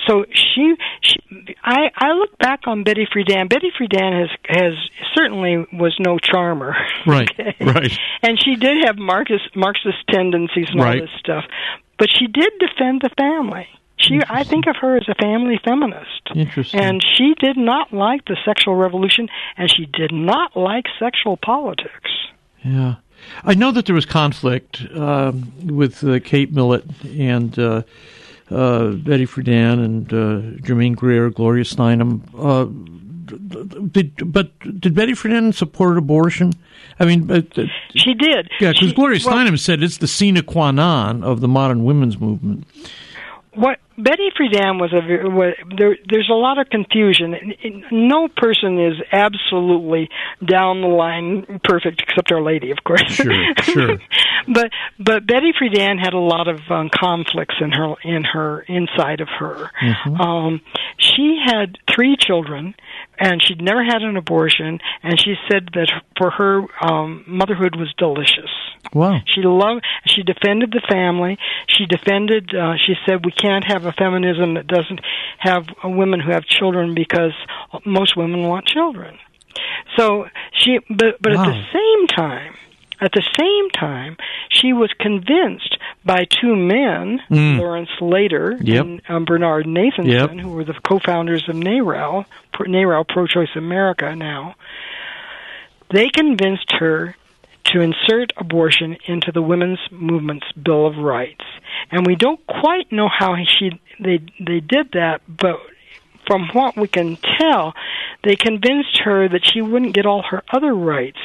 So 0.06 0.24
she, 0.32 0.74
she 1.00 1.56
I, 1.62 1.90
I 1.96 2.12
look 2.12 2.38
back 2.38 2.66
on 2.66 2.84
Betty 2.84 3.06
Friedan. 3.06 3.48
Betty 3.48 3.70
Friedan 3.78 4.20
has 4.20 4.30
has 4.48 4.74
certainly 5.14 5.66
was 5.72 5.96
no 5.98 6.18
charmer. 6.18 6.74
Right. 7.06 7.30
okay? 7.40 7.56
Right. 7.60 7.98
And 8.22 8.38
she 8.42 8.56
did 8.56 8.84
have 8.84 8.96
Marxist 8.96 9.54
Marxist 9.54 9.98
tendencies 10.10 10.68
and 10.70 10.80
all 10.80 10.92
this 10.92 11.10
stuff, 11.18 11.44
but 11.98 12.08
she 12.10 12.26
did 12.26 12.52
defend 12.58 13.02
the 13.02 13.10
family. 13.18 13.68
She, 14.00 14.20
I 14.28 14.44
think 14.44 14.66
of 14.66 14.76
her 14.76 14.96
as 14.96 15.08
a 15.08 15.14
family 15.14 15.60
feminist. 15.64 16.30
Interesting. 16.34 16.80
And 16.80 17.02
she 17.02 17.34
did 17.38 17.56
not 17.56 17.92
like 17.92 18.24
the 18.26 18.36
sexual 18.44 18.76
revolution, 18.76 19.28
and 19.56 19.70
she 19.70 19.86
did 19.86 20.12
not 20.12 20.56
like 20.56 20.84
sexual 20.98 21.36
politics. 21.36 22.10
Yeah. 22.64 22.96
I 23.44 23.54
know 23.54 23.72
that 23.72 23.86
there 23.86 23.94
was 23.94 24.06
conflict 24.06 24.86
um, 24.94 25.52
with 25.66 26.04
uh, 26.04 26.20
Kate 26.20 26.52
Millett 26.52 26.84
and 27.04 27.58
uh, 27.58 27.82
uh, 28.50 28.90
Betty 28.92 29.26
Friedan 29.26 29.84
and 29.84 30.12
uh, 30.12 30.60
Germaine 30.64 30.94
Greer, 30.94 31.30
Gloria 31.30 31.64
Steinem. 31.64 32.22
Uh, 32.36 32.66
did, 33.90 34.32
but 34.32 34.58
did 34.80 34.94
Betty 34.94 35.12
Friedan 35.12 35.52
support 35.54 35.98
abortion? 35.98 36.52
I 36.98 37.04
mean, 37.04 37.24
but, 37.24 37.54
She 37.94 38.14
did. 38.14 38.50
yeah, 38.60 38.72
because 38.72 38.92
Gloria 38.92 39.20
well, 39.24 39.36
Steinem 39.36 39.58
said 39.58 39.82
it's 39.82 39.98
the 39.98 40.08
sine 40.08 40.40
qua 40.42 40.70
non 40.70 41.22
of 41.22 41.40
the 41.40 41.48
modern 41.48 41.84
women's 41.84 42.18
movement. 42.18 42.66
what 43.54 43.78
Betty 43.98 44.30
Friedan 44.38 44.80
was 44.80 44.92
a 44.92 45.00
ver- 45.00 45.28
wa 45.28 45.50
there. 45.76 45.96
There's 46.08 46.30
a 46.30 46.34
lot 46.34 46.58
of 46.58 46.70
confusion. 46.70 47.34
No 47.90 48.28
person 48.28 48.78
is 48.78 48.94
absolutely 49.10 50.08
down 50.44 50.82
the 50.82 50.86
line 50.86 51.60
perfect, 51.64 52.02
except 52.02 52.30
Our 52.30 52.40
Lady, 52.40 52.70
of 52.70 52.78
course. 52.84 53.02
Sure, 53.08 53.34
sure. 53.62 53.98
but 54.48 54.70
but 55.00 55.26
Betty 55.26 55.52
Friedan 55.52 55.98
had 55.98 56.14
a 56.14 56.18
lot 56.18 56.46
of 56.46 56.60
um, 56.70 56.90
conflicts 56.94 57.56
in 57.60 57.72
her 57.72 57.94
in 58.04 58.22
her 58.22 58.60
inside 58.62 59.20
of 59.20 59.28
her. 59.28 59.70
Mm-hmm. 59.82 60.20
Um, 60.20 60.60
she 60.98 61.40
had 61.44 61.76
three 61.92 62.16
children, 62.16 62.74
and 63.18 63.42
she'd 63.42 63.60
never 63.60 63.82
had 63.82 64.02
an 64.02 64.16
abortion. 64.16 64.78
And 65.02 65.20
she 65.20 65.34
said 65.50 65.70
that 65.74 65.90
for 66.16 66.30
her, 66.30 66.62
um, 66.80 67.24
motherhood 67.26 67.74
was 67.76 67.92
delicious. 67.98 68.50
Wow. 68.94 69.20
She 69.26 69.42
loved. 69.42 69.84
She 70.06 70.22
defended 70.22 70.70
the 70.70 70.82
family. 70.88 71.38
She 71.66 71.86
defended. 71.86 72.54
Uh, 72.54 72.74
she 72.76 72.94
said 73.06 73.24
we 73.24 73.32
can't 73.32 73.64
have 73.66 73.84
a 73.88 73.92
feminism 73.92 74.54
that 74.54 74.66
doesn't 74.66 75.00
have 75.38 75.66
women 75.84 76.20
who 76.20 76.30
have 76.30 76.44
children 76.44 76.94
because 76.94 77.32
most 77.84 78.16
women 78.16 78.42
want 78.42 78.66
children. 78.66 79.18
So 79.96 80.28
she, 80.52 80.78
but 80.88 81.20
but 81.20 81.32
at 81.32 81.44
the 81.46 81.64
same 81.72 82.06
time, 82.08 82.54
at 83.00 83.12
the 83.12 83.22
same 83.38 83.70
time, 83.70 84.16
she 84.50 84.72
was 84.72 84.90
convinced 84.98 85.76
by 86.04 86.24
two 86.24 86.54
men, 86.56 87.20
Mm. 87.30 87.58
Lawrence 87.58 87.90
Lader 88.00 88.58
Yep. 88.60 88.84
and 88.84 89.02
um, 89.08 89.24
Bernard 89.24 89.66
Nathanson, 89.66 90.10
Yep. 90.10 90.30
who 90.40 90.48
were 90.50 90.64
the 90.64 90.74
co-founders 90.88 91.48
of 91.48 91.54
NARAL, 91.56 92.24
NARAL 92.54 93.04
Pro-Choice 93.08 93.54
America 93.56 94.14
now. 94.16 94.54
They 95.90 96.08
convinced 96.10 96.70
her 96.80 97.14
to 97.72 97.80
insert 97.80 98.32
abortion 98.36 98.96
into 99.06 99.32
the 99.32 99.42
women's 99.42 99.80
movement's 99.90 100.50
Bill 100.52 100.86
of 100.86 100.96
Rights, 100.96 101.44
and 101.90 102.06
we 102.06 102.16
don't 102.16 102.44
quite 102.46 102.90
know 102.90 103.08
how 103.08 103.36
she 103.58 103.80
they 104.00 104.20
they 104.40 104.60
did 104.60 104.92
that, 104.92 105.20
but 105.28 105.56
from 106.28 106.48
what 106.52 106.76
we 106.76 106.86
can 106.86 107.16
tell, 107.38 107.72
they 108.22 108.36
convinced 108.36 109.00
her 109.04 109.28
that 109.28 109.40
she 109.50 109.62
wouldn't 109.62 109.94
get 109.94 110.06
all 110.06 110.22
her 110.30 110.42
other 110.52 110.74
rights 110.74 111.18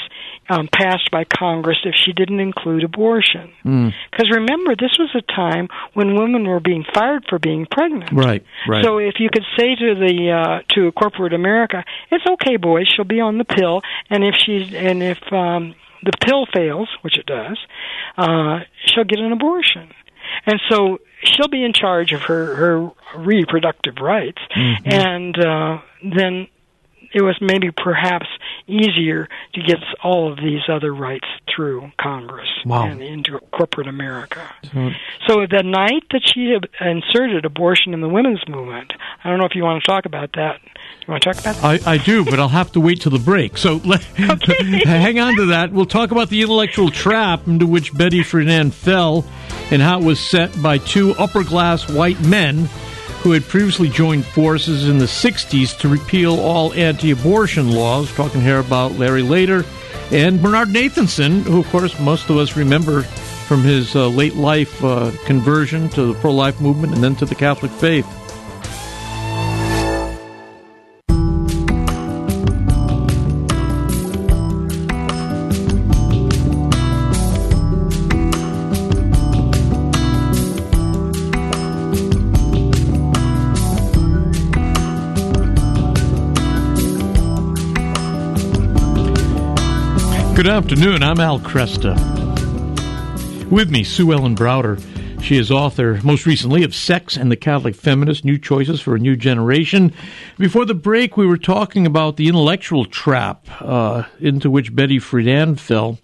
um, 0.50 0.70
passed 0.74 1.12
by 1.12 1.26
Congress 1.26 1.78
if 1.84 1.94
she 1.96 2.14
didn't 2.14 2.40
include 2.40 2.84
abortion. 2.84 3.52
Mm. 3.66 3.94
Because 4.12 4.32
remember, 4.32 4.76
this 4.76 4.98
was 4.98 5.10
a 5.16 5.22
time 5.22 5.68
when 5.94 6.16
women 6.16 6.48
were 6.48 6.60
being 6.60 6.86
fired 6.94 7.26
for 7.30 7.40
being 7.40 7.68
pregnant. 7.70 8.12
Right. 8.14 8.46
Right. 8.68 8.84
So 8.84 8.98
if 8.98 9.16
you 9.20 9.30
could 9.32 9.46
say 9.58 9.76
to 9.76 9.96
the 9.96 10.32
uh, 10.32 10.74
to 10.76 10.92
corporate 10.94 11.34
America, 11.34 11.84
it's 12.10 12.26
okay, 12.26 12.58
boys, 12.58 12.88
she'll 12.94 13.06
be 13.06 13.20
on 13.20 13.38
the 13.38 13.46
pill, 13.46 13.82
and 14.10 14.24
if 14.24 14.36
she's 14.36 14.74
and 14.74 15.04
if 15.04 15.20
um, 15.32 15.76
the 16.04 16.12
pill 16.22 16.46
fails, 16.54 16.90
which 17.02 17.18
it 17.18 17.26
does, 17.26 17.58
uh, 18.18 18.60
she'll 18.86 19.04
get 19.06 19.20
an 19.20 19.32
abortion, 19.32 19.90
and 20.46 20.60
so 20.70 21.00
she'll 21.24 21.48
be 21.48 21.64
in 21.64 21.74
charge 21.74 22.12
of 22.14 22.22
her 22.24 22.56
her 22.56 22.90
reproductive 23.18 23.96
rights, 24.02 24.42
Mm-hmm. 24.56 24.90
and 24.90 25.40
uh, 25.40 25.82
then 26.04 26.48
it 27.14 27.22
was 27.22 27.38
maybe 27.42 27.70
perhaps 27.72 28.28
easier 28.68 29.28
to 29.54 29.62
get 29.62 29.78
all 30.04 30.32
of 30.32 30.38
these 30.38 30.62
other 30.68 30.94
rights 30.94 31.28
through 31.54 31.92
Congress 32.02 32.48
Wow. 32.66 32.86
and 32.86 33.02
into 33.02 33.40
corporate 33.52 33.88
America. 33.88 34.42
So- 34.74 34.92
So 35.28 35.46
the 35.50 35.64
night 35.64 36.04
that 36.12 36.22
she 36.26 36.56
inserted 36.82 37.46
abortion 37.46 37.94
in 37.94 38.02
the 38.02 38.10
women's 38.10 38.42
movement, 38.48 38.94
I 39.24 39.30
don't 39.30 39.40
know 39.40 39.46
if 39.46 39.56
you 39.56 39.64
want 39.64 39.84
to 39.84 39.90
talk 39.90 40.06
about 40.06 40.32
that. 40.34 40.60
You 41.06 41.12
want 41.12 41.24
to 41.24 41.34
talk 41.34 41.42
about 41.42 41.56
that? 41.62 41.88
I, 41.88 41.94
I 41.94 41.98
do, 41.98 42.24
but 42.26 42.40
I'll 42.40 42.48
have 42.50 42.72
to 42.74 42.80
wait 42.80 43.02
till 43.02 43.12
the 43.12 43.20
break. 43.20 43.58
So 43.58 43.76
let, 43.86 44.02
hang 44.18 45.20
on 45.20 45.36
to 45.38 45.46
that. 45.48 45.72
We'll 45.72 45.86
talk 45.86 46.12
about 46.12 46.30
the 46.30 46.42
intellectual 46.42 46.90
trap 46.90 47.48
into 47.48 47.66
which 47.68 47.94
Betty 47.96 48.22
Friedan 48.22 48.72
fell 48.74 49.26
and 49.72 49.82
how 49.82 50.00
it 50.00 50.06
was 50.06 50.20
set 50.20 50.50
by 50.62 50.78
two 50.78 51.12
upper 51.16 51.44
class 51.44 51.90
white 51.90 52.20
men 52.22 52.68
who 53.24 53.32
had 53.32 53.48
previously 53.48 53.88
joined 53.88 54.26
forces 54.26 54.90
in 54.90 54.98
the 54.98 55.06
60s 55.06 55.80
to 55.80 55.88
repeal 55.88 56.42
all 56.42 56.74
anti 56.74 57.12
abortion 57.12 57.72
laws. 57.72 58.14
Talking 58.14 58.42
here 58.42 58.60
about 58.60 58.92
Larry 59.00 59.22
Lader 59.22 59.64
and 60.12 60.42
Bernard 60.42 60.68
Nathanson, 60.68 61.42
who, 61.44 61.62
of 61.62 61.68
course, 61.70 61.98
most 62.02 62.30
of 62.30 62.36
us 62.36 62.58
remember 62.58 63.04
from 63.48 63.62
his 63.62 63.96
uh, 63.96 64.10
late 64.10 64.36
life 64.36 64.84
uh, 64.84 65.12
conversion 65.26 65.88
to 65.90 66.08
the 66.08 66.14
pro 66.16 66.34
life 66.34 66.60
movement 66.60 66.94
and 66.94 67.02
then 67.02 67.16
to 67.16 67.26
the 67.26 67.34
Catholic 67.34 67.72
faith. 67.72 68.06
Good 90.44 90.52
afternoon. 90.52 91.04
I'm 91.04 91.22
Al 91.22 91.40
Kresta. 91.40 91.96
With 93.50 93.72
me, 93.72 93.86
Sue 93.86 94.12
Ellen 94.12 94.36
Browder. 94.36 94.78
She 95.24 95.38
is 95.38 95.50
author, 95.50 96.02
most 96.04 96.26
recently, 96.26 96.64
of 96.64 96.76
Sex 96.76 97.16
and 97.16 97.32
the 97.32 97.38
Catholic 97.38 97.76
Feminist 97.76 98.26
New 98.26 98.38
Choices 98.38 98.82
for 98.82 98.94
a 98.94 99.00
New 99.00 99.16
Generation. 99.16 99.94
Before 100.38 100.66
the 100.66 100.74
break, 100.74 101.16
we 101.16 101.26
were 101.26 101.38
talking 101.38 101.86
about 101.86 102.18
the 102.18 102.28
intellectual 102.28 102.84
trap 102.84 103.48
uh, 103.62 104.04
into 104.20 104.50
which 104.50 104.76
Betty 104.76 105.00
Friedan 105.00 105.58
fell 105.58 106.00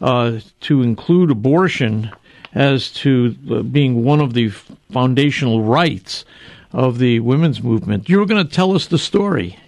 uh, 0.00 0.38
to 0.60 0.80
include 0.80 1.30
abortion 1.30 2.10
as 2.54 2.90
to 2.92 3.36
uh, 3.50 3.60
being 3.60 4.02
one 4.02 4.22
of 4.22 4.32
the 4.32 4.48
foundational 4.90 5.62
rights 5.62 6.24
of 6.72 6.98
the 6.98 7.20
women's 7.20 7.62
movement. 7.62 8.08
You 8.08 8.20
were 8.20 8.26
going 8.26 8.42
to 8.42 8.50
tell 8.50 8.74
us 8.74 8.86
the 8.86 8.96
story. 8.96 9.58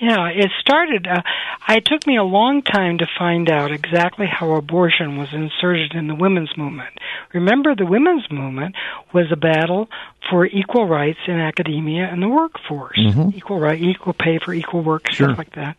Yeah, 0.00 0.28
it 0.28 0.50
started. 0.60 1.06
Uh, 1.06 1.20
it 1.68 1.84
took 1.84 2.06
me 2.06 2.16
a 2.16 2.22
long 2.24 2.62
time 2.62 2.98
to 2.98 3.06
find 3.18 3.50
out 3.50 3.70
exactly 3.70 4.26
how 4.26 4.52
abortion 4.52 5.18
was 5.18 5.28
inserted 5.32 5.92
in 5.94 6.06
the 6.06 6.14
women's 6.14 6.56
movement. 6.56 6.98
Remember, 7.34 7.74
the 7.74 7.86
women's 7.86 8.30
movement 8.30 8.74
was 9.14 9.26
a 9.32 9.36
battle 9.36 9.88
for 10.30 10.46
equal 10.46 10.86
rights 10.86 11.18
in 11.26 11.38
academia 11.40 12.04
and 12.10 12.22
the 12.22 12.28
workforce, 12.28 12.98
equal 13.34 13.58
right, 13.58 13.80
equal 13.80 14.12
pay 14.12 14.38
for 14.38 14.52
equal 14.52 14.82
work, 14.82 15.10
Sure. 15.10 15.28
stuff 15.28 15.38
like 15.38 15.54
that. 15.54 15.76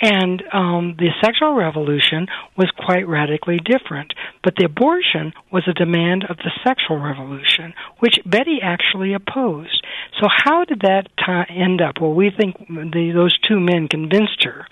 And 0.00 0.42
um, 0.52 0.94
the 0.96 1.08
sexual 1.20 1.54
revolution 1.54 2.28
was 2.56 2.70
quite 2.78 3.08
radically 3.08 3.58
different. 3.58 4.12
But 4.44 4.54
the 4.56 4.64
abortion 4.66 5.32
was 5.50 5.64
a 5.66 5.72
demand 5.72 6.24
of 6.28 6.36
the 6.36 6.52
sexual 6.64 6.98
revolution, 7.00 7.74
which 7.98 8.20
Betty 8.24 8.58
actually 8.62 9.14
opposed. 9.14 9.84
So 10.20 10.28
how 10.28 10.64
did 10.64 10.80
that 10.80 11.08
ti 11.18 11.52
end 11.52 11.80
up? 11.82 12.00
Well, 12.00 12.14
we 12.14 12.30
think 12.30 12.56
the, 12.68 13.10
those 13.14 13.36
two 13.48 13.58
men 13.58 13.88
convinced 13.88 14.44
her 14.44 14.66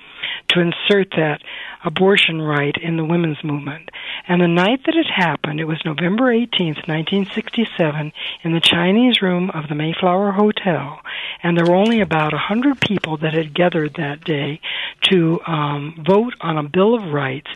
to 0.49 0.61
insert 0.61 1.11
that 1.17 1.41
abortion 1.85 2.43
right 2.43 2.75
in 2.83 2.97
the 2.97 3.05
women's 3.05 3.43
movement. 3.45 3.91
And 4.29 4.43
the 4.43 4.49
night 4.49 4.81
that 4.87 4.97
it 4.97 5.07
happened, 5.07 5.61
it 5.61 5.67
was 5.67 5.81
November 5.85 6.25
18th, 6.25 6.89
1967, 6.89 8.13
in 8.43 8.53
the 8.53 8.61
Chinese 8.61 9.23
room 9.23 9.51
of 9.51 9.69
the 9.69 9.75
Mayflower 9.75 10.33
Hotel. 10.33 11.01
And 11.43 11.57
there 11.57 11.67
were 11.67 11.77
only 11.77 12.01
about 12.01 12.35
a 12.35 12.39
hundred 12.39 12.81
people 12.81 13.19
that 13.19 13.35
had 13.35 13.55
gathered 13.55 13.95
that 13.95 14.25
day 14.25 14.61
to 15.11 15.41
um, 15.47 16.03
vote 16.07 16.35
on 16.41 16.59
a 16.59 16.69
Bill 16.69 16.95
of 16.95 17.13
Rights 17.13 17.51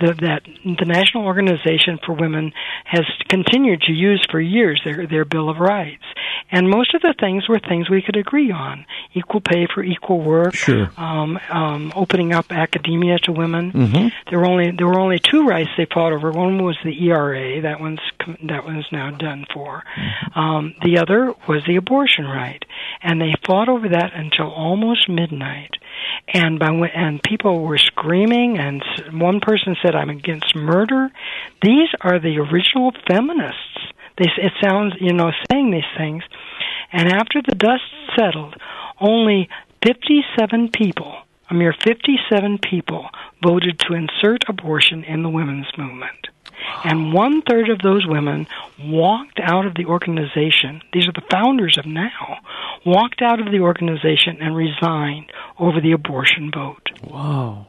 that, 0.00 0.18
that 0.20 0.42
the 0.64 0.86
National 0.86 1.24
Organization 1.24 1.98
for 2.04 2.14
Women 2.14 2.52
has 2.84 3.04
continued 3.28 3.82
to 3.82 3.92
use 3.92 4.24
for 4.30 4.40
years, 4.40 4.80
their, 4.84 5.06
their 5.06 5.24
Bill 5.24 5.50
of 5.50 5.58
Rights. 5.58 6.04
And 6.50 6.68
most 6.70 6.94
of 6.94 7.02
the 7.02 7.14
things 7.18 7.48
were 7.48 7.58
things 7.58 7.90
we 7.90 8.02
could 8.02 8.16
agree 8.16 8.52
on. 8.52 8.86
Equal 9.14 9.40
pay 9.40 9.66
for 9.72 9.82
equal 9.82 10.20
work, 10.20 10.54
Sure. 10.54 10.90
um, 10.96 11.38
um, 11.50 11.92
opening 11.96 12.32
up 12.32 12.52
academia 12.52 13.18
to 13.20 13.32
women. 13.32 13.72
Mm-hmm. 13.72 14.08
There 14.30 14.38
were 14.38 14.46
only 14.46 14.70
there 14.70 14.86
were 14.86 15.00
only 15.00 15.18
two 15.18 15.46
rights 15.46 15.70
they 15.76 15.86
fought 15.92 16.12
over. 16.12 16.30
One 16.30 16.62
was 16.62 16.76
the 16.84 16.94
ERA, 17.08 17.60
that 17.62 17.80
one's 17.80 18.00
that 18.44 18.64
one's 18.64 18.86
now 18.92 19.10
done 19.10 19.46
for. 19.52 19.82
Um, 20.34 20.74
the 20.82 20.98
other 20.98 21.32
was 21.48 21.62
the 21.66 21.76
abortion 21.76 22.24
right, 22.26 22.64
and 23.02 23.20
they 23.20 23.34
fought 23.44 23.68
over 23.68 23.88
that 23.88 24.12
until 24.14 24.50
almost 24.50 25.08
midnight. 25.08 25.74
and 26.32 26.58
by 26.58 26.70
and 26.94 27.22
people 27.22 27.60
were 27.62 27.78
screaming, 27.78 28.58
and 28.58 28.82
one 29.12 29.40
person 29.40 29.76
said, 29.82 29.94
"I'm 29.94 30.10
against 30.10 30.54
murder." 30.54 31.10
These 31.62 31.88
are 32.00 32.18
the 32.18 32.38
original 32.38 32.92
feminists. 33.08 33.78
They, 34.16 34.30
it 34.36 34.52
sounds, 34.62 34.94
you 35.00 35.12
know, 35.12 35.32
saying 35.50 35.70
these 35.70 35.82
things, 35.96 36.22
and 36.92 37.12
after 37.12 37.42
the 37.42 37.54
dust 37.54 37.82
settled, 38.16 38.56
only 39.00 39.48
57 39.84 40.70
people, 40.70 41.16
a 41.50 41.54
mere 41.54 41.74
57 41.84 42.58
people, 42.58 43.08
voted 43.42 43.78
to 43.80 43.94
insert 43.94 44.48
abortion 44.48 45.04
in 45.04 45.22
the 45.22 45.28
women's 45.28 45.66
movement. 45.76 46.28
And 46.84 47.12
one 47.12 47.42
third 47.42 47.68
of 47.68 47.80
those 47.80 48.06
women 48.06 48.46
walked 48.80 49.40
out 49.40 49.66
of 49.66 49.74
the 49.74 49.86
organization. 49.86 50.82
These 50.92 51.08
are 51.08 51.12
the 51.12 51.26
founders 51.30 51.78
of 51.78 51.86
NOW. 51.86 52.38
Walked 52.86 53.22
out 53.22 53.40
of 53.40 53.50
the 53.50 53.60
organization 53.60 54.38
and 54.40 54.56
resigned 54.56 55.32
over 55.58 55.80
the 55.80 55.92
abortion 55.92 56.50
vote. 56.54 56.88
Wow. 57.02 57.66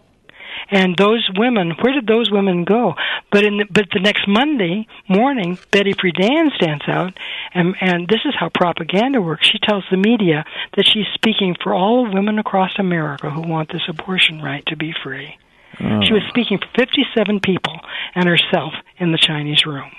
And 0.70 0.96
those 0.98 1.28
women, 1.38 1.72
where 1.82 1.94
did 1.94 2.08
those 2.08 2.32
women 2.32 2.64
go? 2.64 2.96
But 3.32 3.46
in 3.46 3.58
the, 3.58 3.66
but 3.70 3.86
the 3.94 4.00
next 4.00 4.28
Monday 4.28 4.88
morning, 5.08 5.60
Betty 5.72 5.94
Friedan 5.94 6.56
stands 6.56 6.86
out, 6.88 7.14
and 7.54 7.76
and 7.82 8.08
this 8.08 8.22
is 8.26 8.34
how 8.40 8.50
propaganda 8.50 9.22
works. 9.22 9.48
She 9.48 9.60
tells 9.60 9.84
the 9.92 9.98
media 9.98 10.46
that 10.76 10.88
she's 10.88 11.06
speaking 11.14 11.56
for 11.62 11.74
all 11.74 12.12
women 12.12 12.40
across 12.40 12.80
America 12.80 13.30
who 13.30 13.42
want 13.42 13.72
this 13.72 13.88
abortion 13.88 14.42
right 14.42 14.66
to 14.68 14.76
be 14.76 14.94
free. 15.04 15.38
Oh. 15.80 16.02
She 16.04 16.14
was 16.14 16.24
speaking 16.30 16.58
for 16.58 16.68
57 16.78 17.40
people 17.42 17.80
and 18.16 18.28
herself 18.28 18.74
in 18.98 19.12
the 19.12 19.18
Chinese 19.18 19.66
room. 19.66 19.92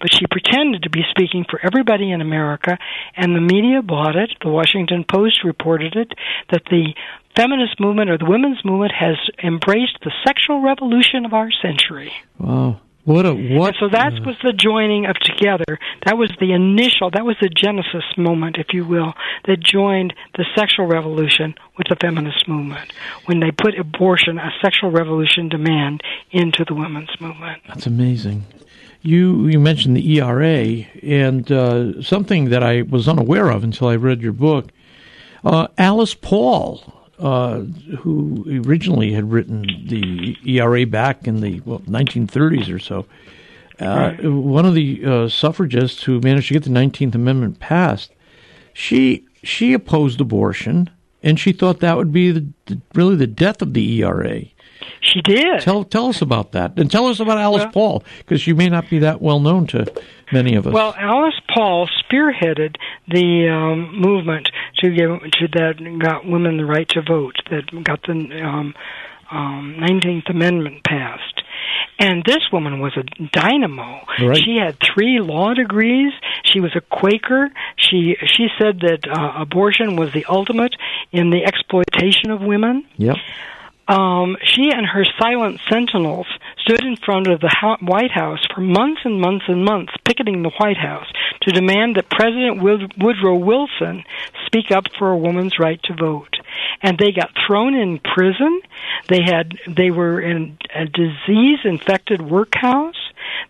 But 0.00 0.12
she 0.12 0.26
pretended 0.28 0.82
to 0.82 0.90
be 0.90 1.04
speaking 1.10 1.44
for 1.48 1.60
everybody 1.64 2.10
in 2.10 2.20
America, 2.20 2.76
and 3.16 3.36
the 3.36 3.40
media 3.40 3.82
bought 3.82 4.16
it. 4.16 4.30
The 4.42 4.50
Washington 4.50 5.04
Post 5.04 5.44
reported 5.44 5.94
it 5.94 6.12
that 6.50 6.64
the 6.70 6.92
feminist 7.36 7.80
movement 7.80 8.10
or 8.10 8.18
the 8.18 8.28
women's 8.28 8.64
movement 8.64 8.92
has 8.98 9.16
embraced 9.42 9.98
the 10.02 10.12
sexual 10.26 10.60
revolution 10.60 11.24
of 11.24 11.32
our 11.32 11.50
century. 11.50 12.12
Wow. 12.38 12.80
What 13.04 13.26
a 13.26 13.34
what? 13.34 13.74
And 13.74 13.76
so 13.80 13.88
that 13.88 14.12
was 14.24 14.36
the 14.44 14.52
joining 14.52 15.06
of 15.06 15.16
together. 15.16 15.78
That 16.06 16.16
was 16.16 16.30
the 16.38 16.52
initial. 16.52 17.10
That 17.10 17.24
was 17.24 17.36
the 17.40 17.48
genesis 17.48 18.04
moment, 18.16 18.58
if 18.58 18.72
you 18.72 18.84
will, 18.84 19.14
that 19.46 19.58
joined 19.58 20.14
the 20.36 20.44
sexual 20.54 20.86
revolution 20.86 21.56
with 21.76 21.88
the 21.88 21.96
feminist 21.96 22.46
movement 22.46 22.92
when 23.24 23.40
they 23.40 23.50
put 23.50 23.76
abortion, 23.76 24.38
a 24.38 24.50
sexual 24.62 24.92
revolution 24.92 25.48
demand, 25.48 26.02
into 26.30 26.64
the 26.64 26.74
women's 26.74 27.10
movement. 27.20 27.62
That's 27.66 27.88
amazing. 27.88 28.44
You 29.02 29.48
you 29.48 29.58
mentioned 29.58 29.96
the 29.96 30.18
ERA 30.18 30.86
and 31.02 31.50
uh, 31.50 32.02
something 32.02 32.50
that 32.50 32.62
I 32.62 32.82
was 32.82 33.08
unaware 33.08 33.50
of 33.50 33.64
until 33.64 33.88
I 33.88 33.96
read 33.96 34.22
your 34.22 34.32
book. 34.32 34.68
Uh, 35.44 35.66
Alice 35.76 36.14
Paul 36.14 37.01
uh, 37.22 37.60
who 38.00 38.44
originally 38.66 39.12
had 39.12 39.30
written 39.30 39.62
the 39.86 40.36
ERA 40.44 40.84
back 40.84 41.28
in 41.28 41.40
the 41.40 41.60
well, 41.60 41.78
1930s 41.80 42.74
or 42.74 42.80
so. 42.80 43.06
Uh, 43.80 43.86
right. 43.86 44.24
One 44.24 44.66
of 44.66 44.74
the 44.74 45.04
uh, 45.04 45.28
suffragists 45.28 46.02
who 46.02 46.20
managed 46.20 46.48
to 46.48 46.54
get 46.54 46.64
the 46.64 46.70
19th 46.70 47.14
Amendment 47.14 47.60
passed, 47.60 48.12
she 48.72 49.24
she 49.42 49.72
opposed 49.72 50.20
abortion, 50.20 50.90
and 51.22 51.38
she 51.38 51.52
thought 51.52 51.80
that 51.80 51.96
would 51.96 52.12
be 52.12 52.32
the, 52.32 52.46
the, 52.66 52.80
really 52.94 53.16
the 53.16 53.26
death 53.26 53.62
of 53.62 53.72
the 53.72 54.02
ERA. 54.02 54.42
She 55.00 55.20
did. 55.22 55.60
Tell 55.60 55.84
tell 55.84 56.06
us 56.08 56.22
about 56.22 56.52
that, 56.52 56.78
and 56.78 56.90
tell 56.90 57.06
us 57.06 57.20
about 57.20 57.38
Alice 57.38 57.64
well, 57.64 57.72
Paul, 57.72 58.04
because 58.18 58.40
she 58.40 58.52
may 58.52 58.68
not 58.68 58.88
be 58.88 59.00
that 59.00 59.20
well 59.20 59.40
known 59.40 59.66
to 59.68 59.92
many 60.32 60.54
of 60.54 60.66
us. 60.66 60.72
Well, 60.72 60.94
Alice 60.98 61.38
Paul 61.54 61.88
spearheaded 61.88 62.76
the 63.08 63.48
um, 63.48 64.00
movement 64.00 64.48
to 64.78 64.90
give 64.90 65.20
to 65.20 65.48
that 65.54 65.98
got 66.00 66.26
women 66.26 66.56
the 66.56 66.64
right 66.64 66.88
to 66.90 67.02
vote, 67.02 67.36
that 67.50 67.84
got 67.84 68.02
the 68.02 68.40
um, 68.42 68.74
um, 69.30 69.76
19th 69.80 70.30
Amendment 70.30 70.84
passed. 70.84 71.42
And 71.98 72.24
this 72.24 72.40
woman 72.52 72.80
was 72.80 72.96
a 72.96 73.26
dynamo. 73.26 74.00
Right. 74.20 74.36
She 74.36 74.56
had 74.56 74.76
three 74.94 75.20
law 75.20 75.54
degrees. 75.54 76.12
She 76.44 76.58
was 76.58 76.74
a 76.74 76.80
Quaker. 76.80 77.48
She 77.76 78.16
she 78.26 78.48
said 78.58 78.80
that 78.80 79.06
uh, 79.08 79.42
abortion 79.42 79.94
was 79.96 80.12
the 80.12 80.24
ultimate 80.28 80.74
in 81.12 81.30
the 81.30 81.44
exploitation 81.44 82.30
of 82.30 82.40
women. 82.40 82.86
Yep 82.96 83.16
um, 83.88 84.36
she 84.42 84.70
and 84.70 84.86
her 84.86 85.04
silent 85.18 85.60
sentinels 85.68 86.26
stood 86.58 86.84
in 86.84 86.96
front 86.96 87.26
of 87.26 87.40
the 87.40 87.76
White 87.80 88.12
House 88.12 88.44
for 88.54 88.60
months 88.60 89.00
and 89.04 89.20
months 89.20 89.46
and 89.48 89.64
months, 89.64 89.92
picketing 90.04 90.42
the 90.42 90.50
White 90.50 90.76
House 90.76 91.06
to 91.42 91.52
demand 91.52 91.96
that 91.96 92.08
President 92.08 92.62
Woodrow 92.62 93.36
Wilson 93.36 94.04
speak 94.46 94.70
up 94.70 94.84
for 94.98 95.10
a 95.10 95.16
woman's 95.16 95.58
right 95.58 95.82
to 95.84 95.94
vote. 95.94 96.36
And 96.82 96.98
they 96.98 97.12
got 97.12 97.30
thrown 97.46 97.74
in 97.74 97.98
prison. 97.98 98.60
They 99.08 99.22
had 99.22 99.58
they 99.66 99.90
were 99.90 100.20
in 100.20 100.58
a 100.74 100.86
disease-infected 100.86 102.22
workhouse. 102.22 102.96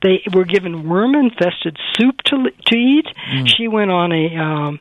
They 0.03 0.23
were 0.33 0.45
given 0.45 0.89
worm-infested 0.89 1.77
soup 1.97 2.17
to 2.27 2.51
to 2.67 2.77
eat. 2.77 3.07
Mm. 3.33 3.49
She 3.49 3.69
went 3.69 3.91
on 3.91 4.13
a 4.13 4.37
um, 4.37 4.81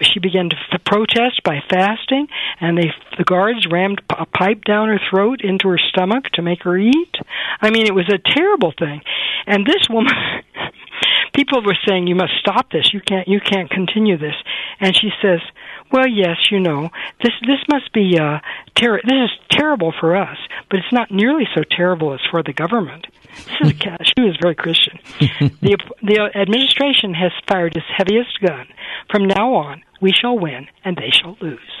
she 0.00 0.20
began 0.20 0.50
to 0.50 0.56
f- 0.72 0.84
protest 0.84 1.42
by 1.44 1.60
fasting, 1.68 2.28
and 2.60 2.76
they 2.76 2.90
the 3.18 3.24
guards 3.24 3.66
rammed 3.70 4.02
a 4.10 4.26
pipe 4.26 4.64
down 4.64 4.88
her 4.88 5.00
throat 5.10 5.40
into 5.42 5.68
her 5.68 5.78
stomach 5.78 6.24
to 6.34 6.42
make 6.42 6.62
her 6.62 6.76
eat. 6.76 7.14
I 7.60 7.70
mean, 7.70 7.86
it 7.86 7.94
was 7.94 8.08
a 8.08 8.18
terrible 8.18 8.72
thing. 8.78 9.02
And 9.46 9.66
this 9.66 9.88
woman, 9.88 10.12
people 11.34 11.62
were 11.64 11.76
saying, 11.86 12.06
"You 12.06 12.16
must 12.16 12.32
stop 12.40 12.70
this. 12.70 12.92
You 12.92 13.00
can't. 13.00 13.28
You 13.28 13.40
can't 13.40 13.70
continue 13.70 14.18
this." 14.18 14.34
And 14.80 14.94
she 14.94 15.10
says, 15.22 15.40
"Well, 15.92 16.08
yes, 16.08 16.36
you 16.50 16.60
know, 16.60 16.90
this 17.22 17.32
this 17.46 17.60
must 17.70 17.92
be 17.92 18.18
uh, 18.18 18.38
ter- 18.74 19.00
This 19.04 19.30
is 19.30 19.30
terrible 19.50 19.92
for 19.98 20.16
us, 20.16 20.38
but 20.70 20.78
it's 20.78 20.92
not 20.92 21.10
nearly 21.10 21.44
so 21.54 21.62
terrible 21.76 22.14
as 22.14 22.20
for 22.30 22.42
the 22.42 22.52
government." 22.52 23.06
This 23.36 23.46
is 23.60 23.80
a, 23.80 24.04
she 24.04 24.22
was 24.22 24.36
very 24.40 24.54
Christian. 24.54 24.98
the 25.60 25.76
the 26.02 26.30
administration 26.34 27.14
has 27.14 27.32
fired 27.48 27.76
its 27.76 27.86
heaviest 27.96 28.40
gun. 28.40 28.66
From 29.10 29.26
now 29.28 29.54
on, 29.54 29.82
we 30.00 30.12
shall 30.12 30.38
win 30.38 30.66
and 30.84 30.96
they 30.96 31.10
shall 31.10 31.36
lose. 31.40 31.58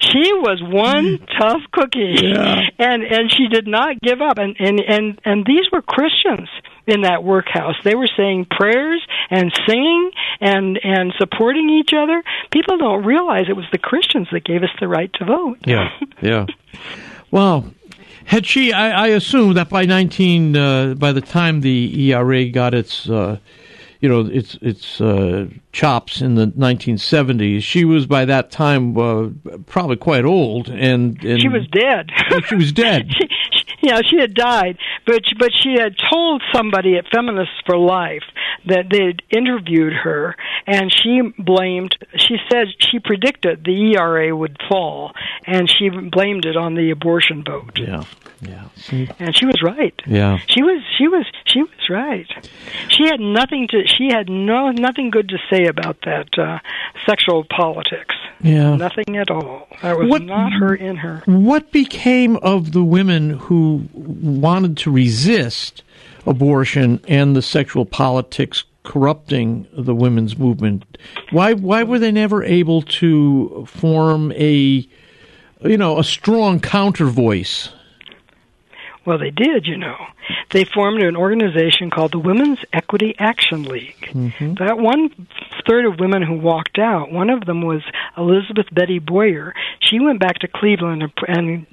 she 0.00 0.32
was 0.32 0.62
one 0.62 1.18
tough 1.38 1.62
cookie, 1.72 2.16
yeah. 2.22 2.62
and 2.78 3.02
and 3.02 3.32
she 3.32 3.48
did 3.48 3.66
not 3.66 4.00
give 4.00 4.20
up. 4.20 4.38
And 4.38 4.56
and 4.58 4.80
and 4.80 5.20
and 5.24 5.44
these 5.46 5.70
were 5.72 5.82
Christians 5.82 6.48
in 6.86 7.02
that 7.02 7.24
workhouse. 7.24 7.76
They 7.82 7.94
were 7.94 8.08
saying 8.16 8.46
prayers 8.50 9.04
and 9.30 9.52
singing 9.66 10.10
and 10.40 10.78
and 10.82 11.12
supporting 11.18 11.70
each 11.70 11.92
other. 11.96 12.22
People 12.50 12.78
don't 12.78 13.04
realize 13.04 13.46
it 13.48 13.56
was 13.56 13.66
the 13.72 13.78
Christians 13.78 14.28
that 14.32 14.44
gave 14.44 14.62
us 14.62 14.70
the 14.80 14.88
right 14.88 15.12
to 15.14 15.24
vote. 15.24 15.58
Yeah, 15.64 15.90
yeah. 16.20 16.46
Well, 17.30 17.72
had 18.24 18.46
she, 18.46 18.72
I, 18.72 19.04
I 19.04 19.06
assume 19.08 19.54
that 19.54 19.68
by 19.68 19.84
nineteen, 19.84 20.56
uh, 20.56 20.94
by 20.94 21.12
the 21.12 21.20
time 21.20 21.60
the 21.60 22.10
ERA 22.10 22.48
got 22.48 22.74
its. 22.74 23.08
Uh, 23.08 23.38
you 24.04 24.10
know 24.10 24.20
its 24.30 24.58
its 24.60 25.00
uh, 25.00 25.46
chops 25.72 26.20
in 26.20 26.34
the 26.34 26.48
1970s. 26.48 27.62
She 27.62 27.86
was 27.86 28.04
by 28.04 28.26
that 28.26 28.50
time 28.50 28.98
uh, 28.98 29.30
probably 29.64 29.96
quite 29.96 30.26
old, 30.26 30.68
and, 30.68 31.24
and 31.24 31.40
she 31.40 31.48
was 31.48 31.66
dead. 31.68 32.10
she 32.46 32.54
was 32.54 32.70
dead. 32.70 33.10
she, 33.18 33.26
yeah, 33.80 34.00
she 34.08 34.18
had 34.20 34.34
died, 34.34 34.78
but 35.06 35.22
but 35.38 35.50
she 35.52 35.74
had 35.78 35.94
told 36.12 36.42
somebody 36.52 36.96
at 36.96 37.06
Feminists 37.14 37.54
for 37.66 37.76
Life 37.76 38.24
that 38.66 38.86
they'd 38.90 39.22
interviewed 39.30 39.92
her, 39.92 40.36
and 40.66 40.92
she 40.92 41.20
blamed. 41.38 41.96
She 42.16 42.36
said 42.50 42.68
she 42.78 42.98
predicted 42.98 43.64
the 43.64 43.94
ERA 43.94 44.34
would 44.34 44.58
fall, 44.68 45.12
and 45.46 45.70
she 45.70 45.88
blamed 45.88 46.46
it 46.46 46.56
on 46.56 46.74
the 46.74 46.90
abortion 46.90 47.44
vote. 47.44 47.78
Yeah, 47.78 48.04
yeah. 48.40 48.68
And 49.18 49.36
she 49.36 49.46
was 49.46 49.62
right. 49.62 49.94
Yeah, 50.06 50.38
she 50.46 50.62
was. 50.62 50.82
She 50.98 51.08
was. 51.08 51.26
She 51.46 51.62
was 51.62 51.90
right. 51.90 52.26
She 52.88 53.04
had 53.04 53.20
nothing 53.20 53.68
to. 53.68 53.82
She 53.86 54.08
had 54.10 54.28
no 54.28 54.70
nothing 54.70 55.10
good 55.10 55.28
to 55.30 55.38
say 55.50 55.66
about 55.66 55.98
that 56.04 56.28
uh, 56.38 56.58
sexual 57.06 57.44
politics. 57.44 58.14
Yeah, 58.40 58.76
nothing 58.76 59.16
at 59.16 59.30
all. 59.30 59.68
That 59.82 59.98
was 59.98 60.08
what, 60.08 60.22
not 60.22 60.52
her 60.52 60.74
in 60.74 60.96
her. 60.96 61.22
What 61.24 61.72
became 61.72 62.36
of 62.38 62.72
the 62.72 62.84
women 62.84 63.30
who 63.30 63.73
wanted 63.92 64.76
to 64.78 64.90
resist? 64.90 65.82
abortion 66.26 67.00
and 67.08 67.36
the 67.36 67.42
sexual 67.42 67.84
politics 67.84 68.64
corrupting 68.82 69.66
the 69.72 69.94
women's 69.94 70.38
movement. 70.38 70.98
Why 71.30 71.54
why 71.54 71.82
were 71.82 71.98
they 71.98 72.12
never 72.12 72.42
able 72.42 72.82
to 72.82 73.66
form 73.66 74.32
a 74.32 74.86
you 75.62 75.76
know 75.76 75.98
a 75.98 76.04
strong 76.04 76.60
counter 76.60 77.06
voice? 77.06 77.70
Well, 79.06 79.18
they 79.18 79.30
did, 79.30 79.66
you 79.66 79.76
know. 79.76 79.96
They 80.50 80.64
formed 80.64 81.02
an 81.02 81.16
organization 81.16 81.90
called 81.90 82.12
the 82.12 82.18
Women's 82.18 82.58
Equity 82.72 83.14
Action 83.18 83.64
League. 83.64 84.10
Mm-hmm. 84.12 84.54
That 84.54 84.78
one 84.78 85.10
third 85.68 85.84
of 85.84 86.00
women 86.00 86.22
who 86.22 86.38
walked 86.38 86.78
out, 86.78 87.12
one 87.12 87.28
of 87.28 87.44
them 87.44 87.62
was 87.62 87.82
Elizabeth 88.16 88.66
Betty 88.72 88.98
Boyer. 88.98 89.52
She 89.80 90.00
went 90.00 90.20
back 90.20 90.38
to 90.38 90.48
Cleveland 90.48 91.02
and 91.28 91.66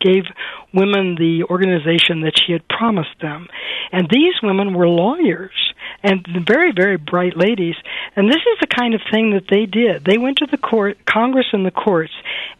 gave 0.00 0.24
women 0.72 1.16
the 1.16 1.44
organization 1.50 2.20
that 2.20 2.38
she 2.38 2.52
had 2.52 2.68
promised 2.68 3.18
them. 3.20 3.48
And 3.90 4.08
these 4.10 4.34
women 4.42 4.74
were 4.74 4.88
lawyers 4.88 5.74
and 6.02 6.26
very, 6.46 6.72
very 6.72 6.96
bright 6.96 7.36
ladies. 7.36 7.74
And 8.14 8.28
this 8.28 8.36
is 8.36 8.58
the 8.60 8.66
kind 8.66 8.94
of 8.94 9.00
thing 9.10 9.32
that 9.32 9.48
they 9.50 9.66
did. 9.66 10.04
They 10.04 10.18
went 10.18 10.38
to 10.38 10.46
the 10.46 10.58
court, 10.58 10.98
Congress 11.06 11.46
and 11.52 11.66
the 11.66 11.70
courts, 11.70 12.12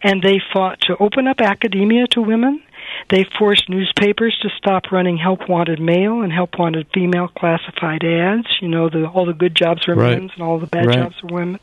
and 0.02 0.22
they 0.22 0.40
fought 0.52 0.80
to 0.82 0.96
open 0.98 1.28
up 1.28 1.40
academia 1.40 2.06
to 2.08 2.20
women. 2.22 2.62
They 3.10 3.24
forced 3.38 3.68
newspapers 3.68 4.36
to 4.42 4.48
stop 4.56 4.90
running 4.92 5.16
help 5.16 5.48
wanted 5.48 5.80
male 5.80 6.22
and 6.22 6.32
help 6.32 6.58
wanted 6.58 6.86
female 6.92 7.28
classified 7.28 8.04
ads. 8.04 8.46
You 8.60 8.68
know, 8.68 8.88
the, 8.88 9.06
all 9.06 9.26
the 9.26 9.32
good 9.32 9.54
jobs 9.54 9.86
were 9.86 9.94
Right. 9.94 10.18
men's 10.18 10.32
and 10.34 10.42
all 10.42 10.58
the 10.58 10.66
bad 10.66 10.86
Right. 10.86 10.98
jobs 10.98 11.16
were 11.22 11.34
women's. 11.34 11.60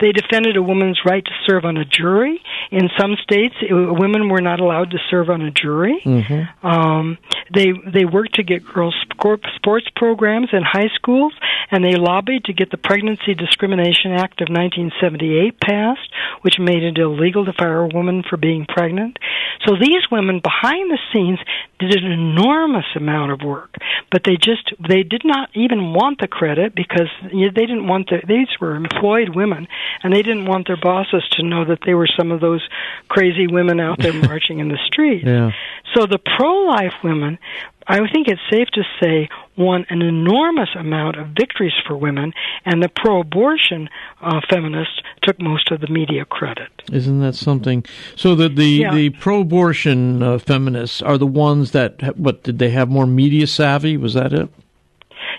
They 0.00 0.12
defended 0.12 0.56
a 0.56 0.62
woman's 0.62 1.00
right 1.04 1.24
to 1.24 1.32
serve 1.44 1.64
on 1.64 1.76
a 1.76 1.84
jury. 1.84 2.40
In 2.70 2.88
some 2.96 3.16
states, 3.20 3.56
uh, 3.62 3.92
women 3.92 4.28
were 4.28 4.40
not 4.40 4.60
allowed 4.60 4.92
to 4.92 4.98
serve 5.10 5.28
on 5.28 5.42
a 5.42 5.50
jury. 5.50 6.00
Mm-hmm. 6.04 6.66
Um, 6.66 7.18
they 7.52 7.72
they 7.84 8.04
worked 8.04 8.34
to 8.34 8.44
get 8.44 8.64
girls 8.64 8.94
sport- 9.10 9.44
sports 9.56 9.86
programs 9.96 10.50
in 10.52 10.62
high 10.62 10.90
schools, 10.94 11.32
and 11.70 11.84
they 11.84 11.96
lobbied 11.96 12.44
to 12.44 12.52
get 12.52 12.70
the 12.70 12.76
Pregnancy 12.76 13.34
Discrimination 13.34 14.12
Act 14.12 14.40
of 14.40 14.48
1978 14.48 15.60
passed, 15.60 16.08
which 16.42 16.58
made 16.58 16.82
it 16.82 16.98
illegal 16.98 17.44
to 17.44 17.52
fire 17.52 17.82
a 17.82 17.88
woman 17.88 18.22
for 18.28 18.36
being 18.36 18.66
pregnant. 18.66 19.18
So 19.66 19.74
these 19.74 20.02
women 20.10 20.40
behind 20.42 20.90
the 20.90 20.98
scenes 21.12 21.38
did 21.78 21.94
an 22.02 22.10
enormous 22.10 22.86
amount 22.96 23.32
of 23.32 23.40
work, 23.42 23.74
but 24.10 24.22
they 24.24 24.36
just 24.36 24.72
they 24.88 25.02
did 25.02 25.22
not 25.24 25.50
even 25.54 25.92
want 25.92 26.20
the 26.20 26.28
credit 26.28 26.74
because 26.74 27.08
they 27.22 27.66
didn't 27.66 27.86
want 27.86 28.10
the 28.10 28.20
these 28.26 28.48
were 28.60 28.74
employed 28.74 29.34
women, 29.34 29.68
and 30.02 30.12
they 30.12 30.22
didn't 30.22 30.46
want 30.46 30.66
their 30.66 30.76
bosses 30.76 31.22
to 31.32 31.42
know 31.42 31.64
that 31.64 31.80
they 31.86 31.94
were 31.94 32.08
some 32.18 32.32
of 32.32 32.40
those 32.40 32.66
crazy 33.08 33.46
women 33.46 33.80
out 33.80 33.98
there 34.00 34.12
marching 34.28 34.58
in 34.60 34.68
the 34.68 34.78
street. 34.86 35.24
Yeah. 35.24 35.50
So 35.94 36.06
the 36.06 36.18
pro-life 36.18 36.94
women, 37.02 37.38
I 37.86 37.98
think 38.12 38.28
it's 38.28 38.40
safe 38.50 38.68
to 38.74 38.82
say, 39.00 39.28
won 39.58 39.84
an 39.90 40.00
enormous 40.02 40.68
amount 40.78 41.16
of 41.18 41.28
victories 41.28 41.72
for 41.86 41.96
women, 41.96 42.32
and 42.64 42.82
the 42.82 42.88
pro-abortion 42.88 43.88
uh, 44.22 44.40
feminists 44.48 45.00
took 45.22 45.40
most 45.40 45.70
of 45.70 45.80
the 45.80 45.88
media 45.88 46.24
credit. 46.24 46.68
Isn't 46.92 47.20
that 47.20 47.34
something? 47.34 47.84
So 48.16 48.34
the 48.34 48.48
the, 48.48 48.64
Yeah. 48.66 48.94
the 48.94 49.10
pro-abortion 49.10 50.22
uh, 50.22 50.38
feminists 50.38 51.02
are 51.02 51.18
the 51.18 51.26
ones 51.26 51.72
that 51.72 52.16
what 52.16 52.42
did 52.44 52.58
they 52.58 52.70
have 52.70 52.88
more 52.88 53.06
media 53.06 53.46
savvy? 53.46 53.96
Was 53.96 54.14
that 54.14 54.32
it? 54.32 54.48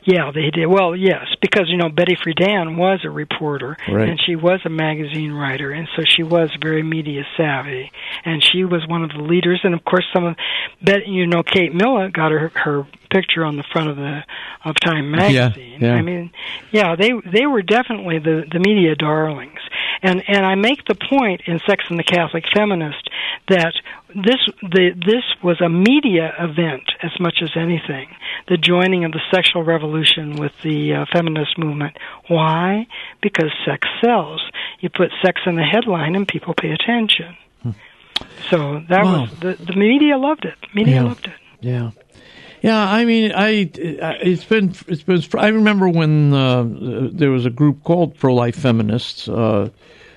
Yeah, 0.05 0.31
they 0.33 0.49
did. 0.49 0.67
Well, 0.67 0.95
yes, 0.95 1.27
because 1.51 1.67
you 1.69 1.77
know 1.77 1.89
Betty 1.89 2.15
Friedan 2.15 2.77
was 2.77 2.99
a 3.03 3.09
reporter 3.09 3.77
Right. 3.89 4.09
and 4.09 4.19
she 4.25 4.35
was 4.35 4.59
a 4.65 4.69
magazine 4.69 5.31
writer, 5.31 5.71
and 5.71 5.87
so 5.95 6.03
she 6.05 6.23
was 6.23 6.49
very 6.61 6.83
media 6.83 7.23
savvy, 7.37 7.91
and 8.25 8.43
she 8.43 8.63
was 8.63 8.85
one 8.87 9.03
of 9.03 9.09
the 9.11 9.21
leaders. 9.23 9.61
And 9.63 9.73
of 9.73 9.83
course, 9.83 10.05
some 10.13 10.25
of 10.25 10.35
Bet, 10.81 11.07
you 11.07 11.27
know, 11.27 11.43
Kate 11.43 11.73
Millett 11.73 12.13
got 12.13 12.31
her 12.31 12.51
her 12.55 12.85
picture 13.09 13.43
on 13.43 13.57
the 13.57 13.63
front 13.71 13.89
of 13.89 13.95
the 13.97 14.21
of 14.65 14.75
Time 14.79 15.11
magazine. 15.11 15.77
yeah. 15.81 15.93
I 15.93 16.01
mean, 16.01 16.31
yeah, 16.71 16.95
they 16.95 17.11
they 17.25 17.45
were 17.45 17.61
definitely 17.61 18.19
the 18.19 18.43
the 18.51 18.59
media 18.59 18.95
darlings. 18.95 19.59
And 20.01 20.23
and 20.27 20.45
I 20.45 20.55
make 20.55 20.85
the 20.85 20.95
point 20.95 21.41
in 21.45 21.59
Sex 21.67 21.83
and 21.89 21.99
the 21.99 22.03
Catholic 22.03 22.45
Feminist 22.55 23.09
that 23.49 23.73
this 24.15 24.39
the 24.61 24.91
this 24.95 25.23
was 25.43 25.59
a 25.61 25.69
media 25.69 26.33
event 26.39 26.83
as 27.03 27.11
much 27.19 27.39
as 27.41 27.51
anything. 27.55 28.07
The 28.47 28.57
joining 28.57 29.03
of 29.05 29.11
the 29.11 29.21
sexual 29.33 29.63
revolution 29.63 30.37
with 30.37 30.53
the 30.63 30.93
uh, 30.93 31.05
feminist 31.13 31.57
movement. 31.57 31.97
Why? 32.27 32.87
Because 33.21 33.51
sex 33.65 33.87
sells. 34.03 34.41
You 34.79 34.89
put 34.89 35.11
sex 35.23 35.41
in 35.45 35.55
the 35.55 35.63
headline 35.63 36.15
and 36.15 36.27
people 36.27 36.53
pay 36.53 36.71
attention. 36.71 37.35
So 38.49 38.81
that 38.89 39.03
Wow. 39.05 39.21
was 39.21 39.31
the 39.39 39.53
the 39.63 39.75
media 39.75 40.17
loved 40.17 40.45
it. 40.45 40.55
Media 40.73 40.95
Yeah. 40.95 41.03
loved 41.03 41.25
it. 41.27 41.33
Yeah. 41.61 41.91
Yeah, 42.61 42.77
I 42.77 43.05
mean, 43.05 43.31
I 43.31 43.71
it's 43.73 44.43
been 44.43 44.75
it's 44.87 45.03
been. 45.03 45.23
I 45.37 45.47
remember 45.47 45.87
when 45.87 46.33
uh, 46.33 46.65
there 47.11 47.31
was 47.31 47.45
a 47.45 47.49
group 47.49 47.83
called 47.83 48.17
Pro 48.17 48.33
Life 48.33 48.55
Feminists 48.55 49.29
uh, 49.29 49.69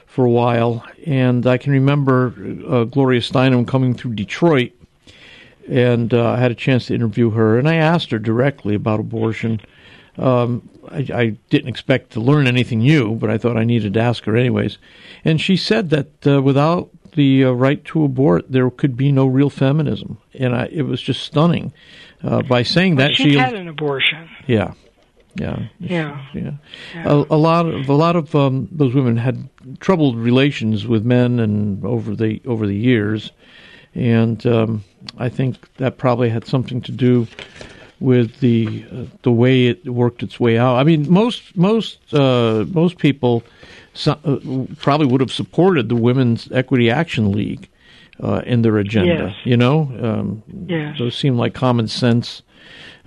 for 0.07 0.25
a 0.25 0.31
while, 0.31 0.85
and 1.07 1.47
I 1.47 1.57
can 1.57 1.73
remember 1.73 2.35
uh, 2.69 2.85
Gloria 2.85 3.21
Steinem 3.21 3.67
coming 3.67 3.95
through 3.95 4.15
Detroit, 4.15 4.73
and 5.69 6.13
uh, 6.13 6.31
I 6.31 6.39
had 6.39 6.51
a 6.51 6.57
chance 6.57 6.87
to 6.87 6.95
interview 6.95 7.31
her, 7.31 7.59
and 7.59 7.69
I 7.69 7.77
asked 7.77 8.11
her 8.11 8.19
directly 8.19 8.75
about 8.75 8.99
abortion. 8.99 9.61
Um, 10.19 10.69
I, 10.91 11.07
I 11.15 11.27
didn't 11.49 11.69
expect 11.69 12.11
to 12.13 12.21
learn 12.21 12.49
anything 12.49 12.81
new, 12.81 13.15
but 13.15 13.31
I 13.31 13.39
thought 13.39 13.57
I 13.57 13.65
needed 13.65 13.95
to 13.95 14.01
ask 14.01 14.25
her 14.25 14.37
anyways, 14.37 14.79
and 15.25 15.41
she 15.41 15.57
said 15.57 15.91
that 15.91 16.27
uh, 16.27 16.43
without 16.43 16.91
the 17.15 17.45
uh, 17.45 17.51
right 17.53 17.85
to 17.85 18.05
abort, 18.05 18.51
there 18.51 18.69
could 18.71 18.97
be 18.97 19.13
no 19.13 19.27
real 19.27 19.51
feminism, 19.51 20.19
and 20.35 20.57
I, 20.57 20.65
it 20.73 20.83
was 20.83 21.01
just 21.01 21.23
stunning. 21.23 21.73
Uh, 22.23 22.43
by 22.43 22.63
saying 22.63 22.97
that, 22.97 23.15
she 23.15 23.35
had 23.37 23.55
an 23.55 23.69
abortion. 23.69 24.29
yeah, 24.47 24.75
yeah, 25.35 25.67
Yeah. 25.81 26.21
yeah. 26.35 26.53
A, 27.05 27.15
a 27.31 27.37
lot 27.37 27.67
of 27.67 27.89
a 27.89 27.95
lot 27.95 28.17
of 28.17 28.35
um, 28.35 28.69
those 28.71 28.95
women 28.95 29.17
had 29.17 29.49
troubled 29.81 30.17
relations 30.17 30.87
with 30.87 31.05
men, 31.05 31.41
and 31.41 31.85
over 31.85 32.15
the 32.15 32.41
over 32.47 32.67
the 32.67 32.77
years, 32.77 33.33
and 33.95 34.45
um, 34.47 34.85
I 35.19 35.29
think 35.29 35.75
that 35.77 35.99
probably 35.99 36.29
had 36.29 36.47
something 36.47 36.81
to 36.83 36.93
do 36.93 37.27
with 37.99 38.41
the 38.41 38.85
uh, 38.93 39.05
the 39.23 39.33
way 39.33 39.67
it 39.67 39.89
worked 39.89 40.23
its 40.23 40.39
way 40.39 40.59
out. 40.59 40.77
I 40.77 40.85
mean, 40.85 41.11
most 41.11 41.57
most 41.57 41.99
uh, 42.15 42.65
most 42.69 42.99
people 42.99 43.43
so, 43.95 44.13
uh, 44.25 44.39
probably 44.77 45.07
would 45.07 45.21
have 45.21 45.33
supported 45.33 45.89
the 45.89 45.97
Women's 45.97 46.51
Equity 46.53 46.91
Action 46.91 47.33
League 47.33 47.69
uh, 48.21 48.43
in 48.47 48.63
their 48.63 48.79
agenda. 48.79 49.29
Yes. 49.29 49.37
You 49.45 49.57
know, 49.57 49.83
um, 50.03 50.43
Yes. 50.67 50.99
those 50.99 51.17
seem 51.17 51.37
like 51.37 51.55
common 51.55 51.89
sense 51.89 52.43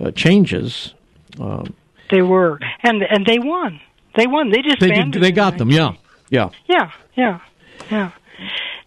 uh, 0.00 0.10
changes. 0.10 0.94
Um, 1.40 1.74
They 2.10 2.22
were, 2.22 2.58
and 2.82 3.02
and 3.02 3.26
they 3.26 3.38
won. 3.38 3.80
They 4.16 4.26
won. 4.26 4.50
They 4.50 4.62
just 4.62 4.80
they 4.80 4.90
did, 4.90 5.12
they 5.14 5.32
got 5.32 5.58
them. 5.58 5.70
Yeah, 5.70 5.92
yeah. 6.30 6.50
Yeah, 6.68 6.90
yeah, 7.16 7.40
yeah. 7.90 8.10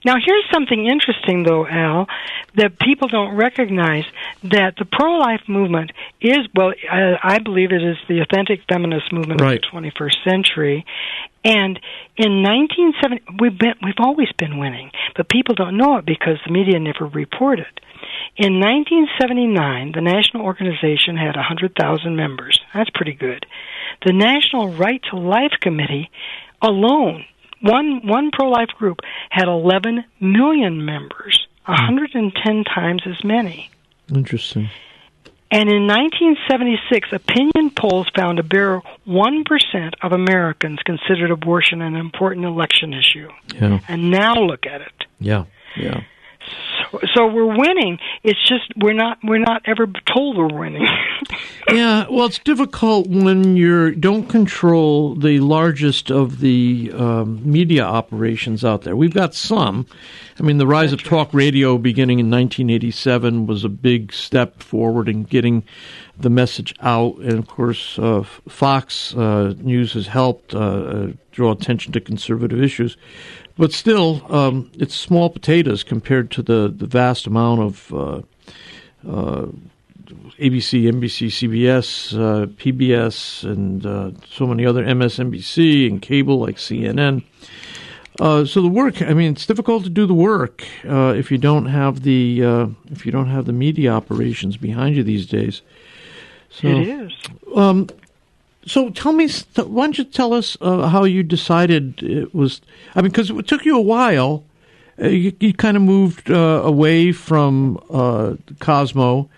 Now, 0.05 0.15
here's 0.23 0.45
something 0.53 0.85
interesting, 0.87 1.43
though, 1.43 1.67
Al, 1.67 2.07
that 2.55 2.79
people 2.79 3.09
don't 3.09 3.35
recognize 3.35 4.05
that 4.43 4.75
the 4.77 4.85
pro 4.85 5.17
life 5.17 5.41
movement 5.47 5.91
is, 6.21 6.39
well, 6.55 6.73
I, 6.89 7.17
I 7.21 7.39
believe 7.39 7.71
it 7.71 7.83
is 7.83 7.97
the 8.07 8.21
authentic 8.21 8.61
feminist 8.71 9.11
movement 9.11 9.41
Right. 9.41 9.55
of 9.63 9.83
the 9.83 9.89
21st 9.89 10.23
century. 10.23 10.85
And 11.43 11.79
in 12.17 12.43
1970, 12.43 13.23
we've, 13.39 13.57
been, 13.57 13.75
we've 13.83 13.99
always 13.99 14.31
been 14.37 14.57
winning, 14.57 14.91
but 15.15 15.29
people 15.29 15.55
don't 15.55 15.77
know 15.77 15.97
it 15.97 16.05
because 16.05 16.37
the 16.45 16.51
media 16.51 16.79
never 16.79 17.05
reported. 17.05 17.67
In 18.37 18.59
1979, 18.59 19.91
the 19.93 20.01
national 20.01 20.43
organization 20.45 21.17
had 21.17 21.35
100,000 21.35 22.15
members. 22.15 22.59
That's 22.73 22.89
pretty 22.91 23.13
good. 23.13 23.45
The 24.05 24.13
National 24.13 24.71
Right 24.73 25.01
to 25.09 25.17
Life 25.17 25.53
Committee 25.59 26.09
alone, 26.61 27.25
one 27.61 28.05
one 28.05 28.31
pro-life 28.31 28.69
group, 28.77 28.99
had 29.29 29.47
11 29.47 30.03
million 30.19 30.85
members, 30.85 31.47
hmm. 31.65 31.71
110 31.73 32.63
times 32.63 33.03
as 33.05 33.23
many. 33.23 33.69
Interesting. 34.13 34.69
And 35.51 35.67
in 35.67 35.87
1976, 35.87 37.09
opinion 37.11 37.71
polls 37.71 38.07
found 38.15 38.37
a 38.37 38.43
bare 38.43 38.81
1% 39.07 39.93
of 40.03 40.11
Americans 40.11 40.77
considered 40.85 41.31
abortion 41.31 41.81
an 41.81 41.95
important 41.95 42.45
election 42.45 42.93
issue. 42.93 43.29
Yeah, 43.55 43.79
And 43.87 44.11
now 44.11 44.35
look 44.35 44.67
at 44.67 44.81
it. 44.81 45.05
yeah, 45.19 45.45
yeah. 45.75 46.01
So, 47.13 47.27
we're 47.27 47.57
winning. 47.57 47.99
It's 48.23 48.41
just 48.47 48.71
we're 48.75 48.93
not 48.93 49.19
we're 49.23 49.39
not 49.39 49.63
ever 49.65 49.87
told 50.05 50.37
we're 50.37 50.59
winning. 50.59 50.87
Yeah, 51.71 52.07
well, 52.09 52.25
it's 52.25 52.39
difficult 52.39 53.07
when 53.07 53.55
you 53.55 53.91
don't 53.93 54.27
control 54.27 55.13
the 55.13 55.39
largest 55.39 56.09
of 56.09 56.39
the 56.39 56.91
um, 56.95 57.41
media 57.43 57.83
operations 57.83 58.65
out 58.65 58.81
there. 58.81 58.95
We've 58.95 59.13
got 59.13 59.35
some. 59.35 59.85
I 60.39 60.43
mean, 60.43 60.57
the 60.57 60.65
rise 60.65 60.93
of 60.93 61.03
talk 61.03 61.31
radio 61.31 61.77
beginning 61.77 62.19
in 62.19 62.31
1987 62.31 63.45
was 63.45 63.63
a 63.63 63.69
big 63.69 64.13
step 64.13 64.63
forward 64.63 65.09
in 65.09 65.23
getting 65.23 65.63
the 66.17 66.29
message 66.29 66.73
out. 66.81 67.17
And 67.17 67.37
of 67.37 67.47
course, 67.47 67.99
uh, 67.99 68.23
Fox 68.47 69.15
uh, 69.15 69.53
News 69.59 69.93
has 69.93 70.07
helped 70.07 70.55
uh, 70.55 70.59
uh, 70.59 71.07
draw 71.31 71.51
attention 71.51 71.93
to 71.93 72.01
conservative 72.01 72.63
issues. 72.63 72.97
But 73.59 73.73
still, 73.73 74.25
um, 74.33 74.71
it's 74.75 74.95
small 74.95 75.29
potatoes 75.29 75.83
compared 75.83 76.31
to 76.31 76.41
the, 76.41 76.73
the 76.73 76.87
vast 76.87 77.27
amount 77.27 77.59
of 77.59 77.93
uh, 77.93 78.21
uh, 79.05 79.47
ABC, 80.39 80.83
NBC, 80.89 81.27
CBS, 81.27 82.13
uh, 82.13 82.45
PBS, 82.45 83.43
and 83.43 83.85
uh, 83.85 84.11
so 84.31 84.47
many 84.47 84.65
other 84.65 84.85
MSNBC 84.85 85.89
and 85.89 86.01
cable 86.01 86.39
like 86.39 86.55
CNN. 86.55 87.21
Uh, 88.17 88.45
so 88.45 88.61
the 88.61 88.69
work, 88.69 89.01
I 89.01 89.13
mean, 89.13 89.33
it's 89.33 89.45
difficult 89.45 89.83
to 89.83 89.89
do 89.89 90.07
the 90.07 90.13
work 90.13 90.63
uh, 90.87 91.13
if 91.17 91.29
you 91.29 91.37
don't 91.37 91.65
have 91.65 92.03
the 92.03 92.41
uh, 92.41 92.67
if 92.91 93.05
you 93.05 93.11
don't 93.11 93.27
have 93.27 93.43
the 93.43 93.53
media 93.53 93.91
operations 93.91 94.55
behind 94.55 94.95
you 94.95 95.03
these 95.03 95.25
days. 95.25 95.61
So, 96.49 96.69
it 96.69 96.87
is. 96.87 97.11
um, 97.57 97.89
so 98.69 98.89
tell 98.91 99.13
me, 99.13 99.27
why 99.55 99.85
don't 99.85 99.97
you 99.97 100.03
tell 100.03 100.33
us 100.33 100.55
uh, 100.61 100.87
how 100.87 101.03
you 101.03 101.23
decided 101.23 102.03
it 102.03 102.35
was? 102.35 102.61
I 102.93 103.01
mean, 103.01 103.11
because 103.11 103.31
it 103.31 103.47
took 103.47 103.65
you 103.65 103.75
a 103.77 103.81
while. 103.81 104.43
Uh, 105.01 105.07
you, 105.07 105.33
you 105.39 105.53
kind 105.53 105.75
of 105.75 105.83
moved 105.83 106.29
uh, 106.29 106.61
away 106.63 107.11
from 107.11 107.79
uh, 107.89 108.35
Cosmo, 108.59 109.29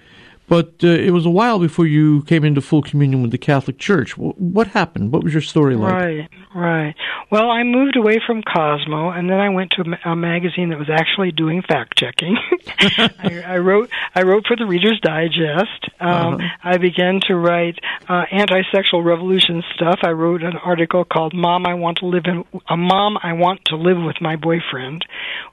but 0.47 0.73
uh, 0.83 0.87
it 0.87 1.11
was 1.11 1.25
a 1.25 1.29
while 1.29 1.59
before 1.59 1.87
you 1.87 2.23
came 2.23 2.43
into 2.43 2.61
full 2.61 2.81
communion 2.81 3.21
with 3.21 3.31
the 3.31 3.37
Catholic 3.37 3.77
Church. 3.77 4.17
what 4.17 4.67
happened? 4.67 5.11
What 5.11 5.23
was 5.23 5.33
your 5.33 5.41
story 5.41 5.75
like? 5.75 5.93
Right, 5.93 6.29
right. 6.53 6.95
Well, 7.31 7.49
I 7.49 7.63
moved 7.63 7.95
away 7.95 8.19
from 8.27 8.43
Cosmo, 8.43 9.09
and 9.09 9.29
then 9.29 9.39
I 9.39 9.49
went 9.49 9.71
to 9.71 9.97
a, 10.03 10.15
magazine 10.15 10.69
that 10.69 10.77
was 10.77 10.89
actually 10.89 11.31
doing 11.31 11.61
fact 11.61 11.97
checking. 11.97 12.37
I, 12.79 13.43
I, 13.47 13.57
wrote, 13.59 13.89
I 14.13 14.23
wrote 14.23 14.45
for 14.45 14.57
the 14.57 14.65
Reader's 14.65 14.99
Digest. 14.99 15.89
Um, 16.01 16.35
uh-huh. 16.35 16.47
I 16.61 16.77
began 16.77 17.21
to 17.27 17.35
write 17.35 17.79
uh, 18.09 18.25
anti-sexual 18.31 19.03
revolution 19.03 19.63
stuff. 19.75 19.99
I 20.03 20.09
wrote 20.09 20.43
an 20.43 20.57
article 20.57 21.05
called 21.05 21.33
"Mom, 21.33 21.65
I 21.65 21.75
Want 21.75 21.99
to 21.99 22.07
Live 22.07 22.25
in 22.25 22.43
a 22.69 22.75
Mom 22.75 23.17
I 23.23 23.33
Want 23.33 23.61
to 23.65 23.77
Live 23.77 23.97
with 23.97 24.17
My 24.19 24.35
Boyfriend," 24.35 25.05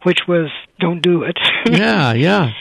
which 0.03 0.21
was 0.27 0.51
"Don't 0.79 1.03
do 1.03 1.23
it." 1.23 1.39
yeah, 1.71 2.13
yeah, 2.13 2.53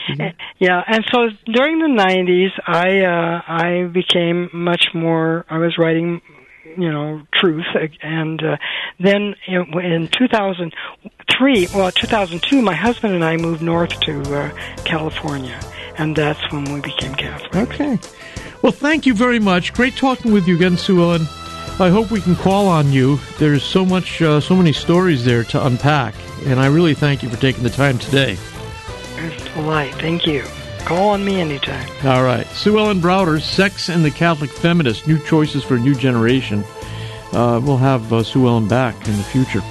yeah. 0.58 0.82
And 0.86 1.04
so 1.12 1.28
during 1.52 1.78
the 1.78 1.86
'90s 1.86 2.18
90s, 2.18 2.50
I 2.66 3.00
uh, 3.04 3.42
I 3.46 3.84
became 3.84 4.50
much 4.52 4.88
more. 4.94 5.44
I 5.48 5.58
was 5.58 5.78
writing, 5.78 6.20
you 6.76 6.90
know, 6.90 7.22
truth, 7.32 7.66
and 8.02 8.42
uh, 8.42 8.56
then 9.00 9.34
in, 9.46 9.78
in 9.78 10.08
2003, 10.08 11.68
well, 11.74 11.90
2002, 11.90 12.62
my 12.62 12.74
husband 12.74 13.14
and 13.14 13.24
I 13.24 13.36
moved 13.36 13.62
north 13.62 13.98
to 14.00 14.20
uh, 14.34 14.50
California, 14.84 15.58
and 15.96 16.14
that's 16.14 16.52
when 16.52 16.64
we 16.72 16.80
became 16.80 17.14
Catholic. 17.14 17.54
Okay. 17.54 17.98
Well, 18.62 18.72
thank 18.72 19.06
you 19.06 19.14
very 19.14 19.38
much. 19.38 19.72
Great 19.72 19.96
talking 19.96 20.32
with 20.32 20.48
you 20.48 20.56
again, 20.56 20.76
Sue 20.76 21.00
Ellen. 21.00 21.26
I 21.80 21.90
hope 21.90 22.10
we 22.10 22.20
can 22.20 22.34
call 22.34 22.66
on 22.66 22.92
you. 22.92 23.20
There's 23.38 23.62
so 23.62 23.86
much, 23.86 24.20
uh, 24.20 24.40
so 24.40 24.56
many 24.56 24.72
stories 24.72 25.24
there 25.24 25.44
to 25.44 25.64
unpack, 25.64 26.14
and 26.44 26.58
I 26.58 26.66
really 26.66 26.94
thank 26.94 27.22
you 27.22 27.28
for 27.28 27.36
taking 27.36 27.62
the 27.62 27.70
time 27.70 27.98
today. 27.98 28.36
It's 29.16 29.46
a 29.46 29.54
delight. 29.54 29.94
Thank 29.94 30.26
you. 30.26 30.42
Call 30.84 31.10
on 31.10 31.24
me 31.24 31.40
anytime. 31.40 31.88
All 32.04 32.24
right. 32.24 32.46
Sue 32.48 32.78
Ellen 32.78 33.00
Browder, 33.00 33.40
Sex 33.40 33.88
and 33.88 34.04
the 34.04 34.10
Catholic 34.10 34.50
Feminist 34.50 35.06
New 35.06 35.18
Choices 35.24 35.62
for 35.62 35.76
a 35.76 35.78
New 35.78 35.94
Generation. 35.94 36.64
Uh, 37.32 37.60
we'll 37.62 37.76
have 37.76 38.12
uh, 38.12 38.24
Sue 38.24 38.48
Ellen 38.48 38.66
back 38.66 38.94
in 39.06 39.16
the 39.16 39.22
future. 39.22 39.62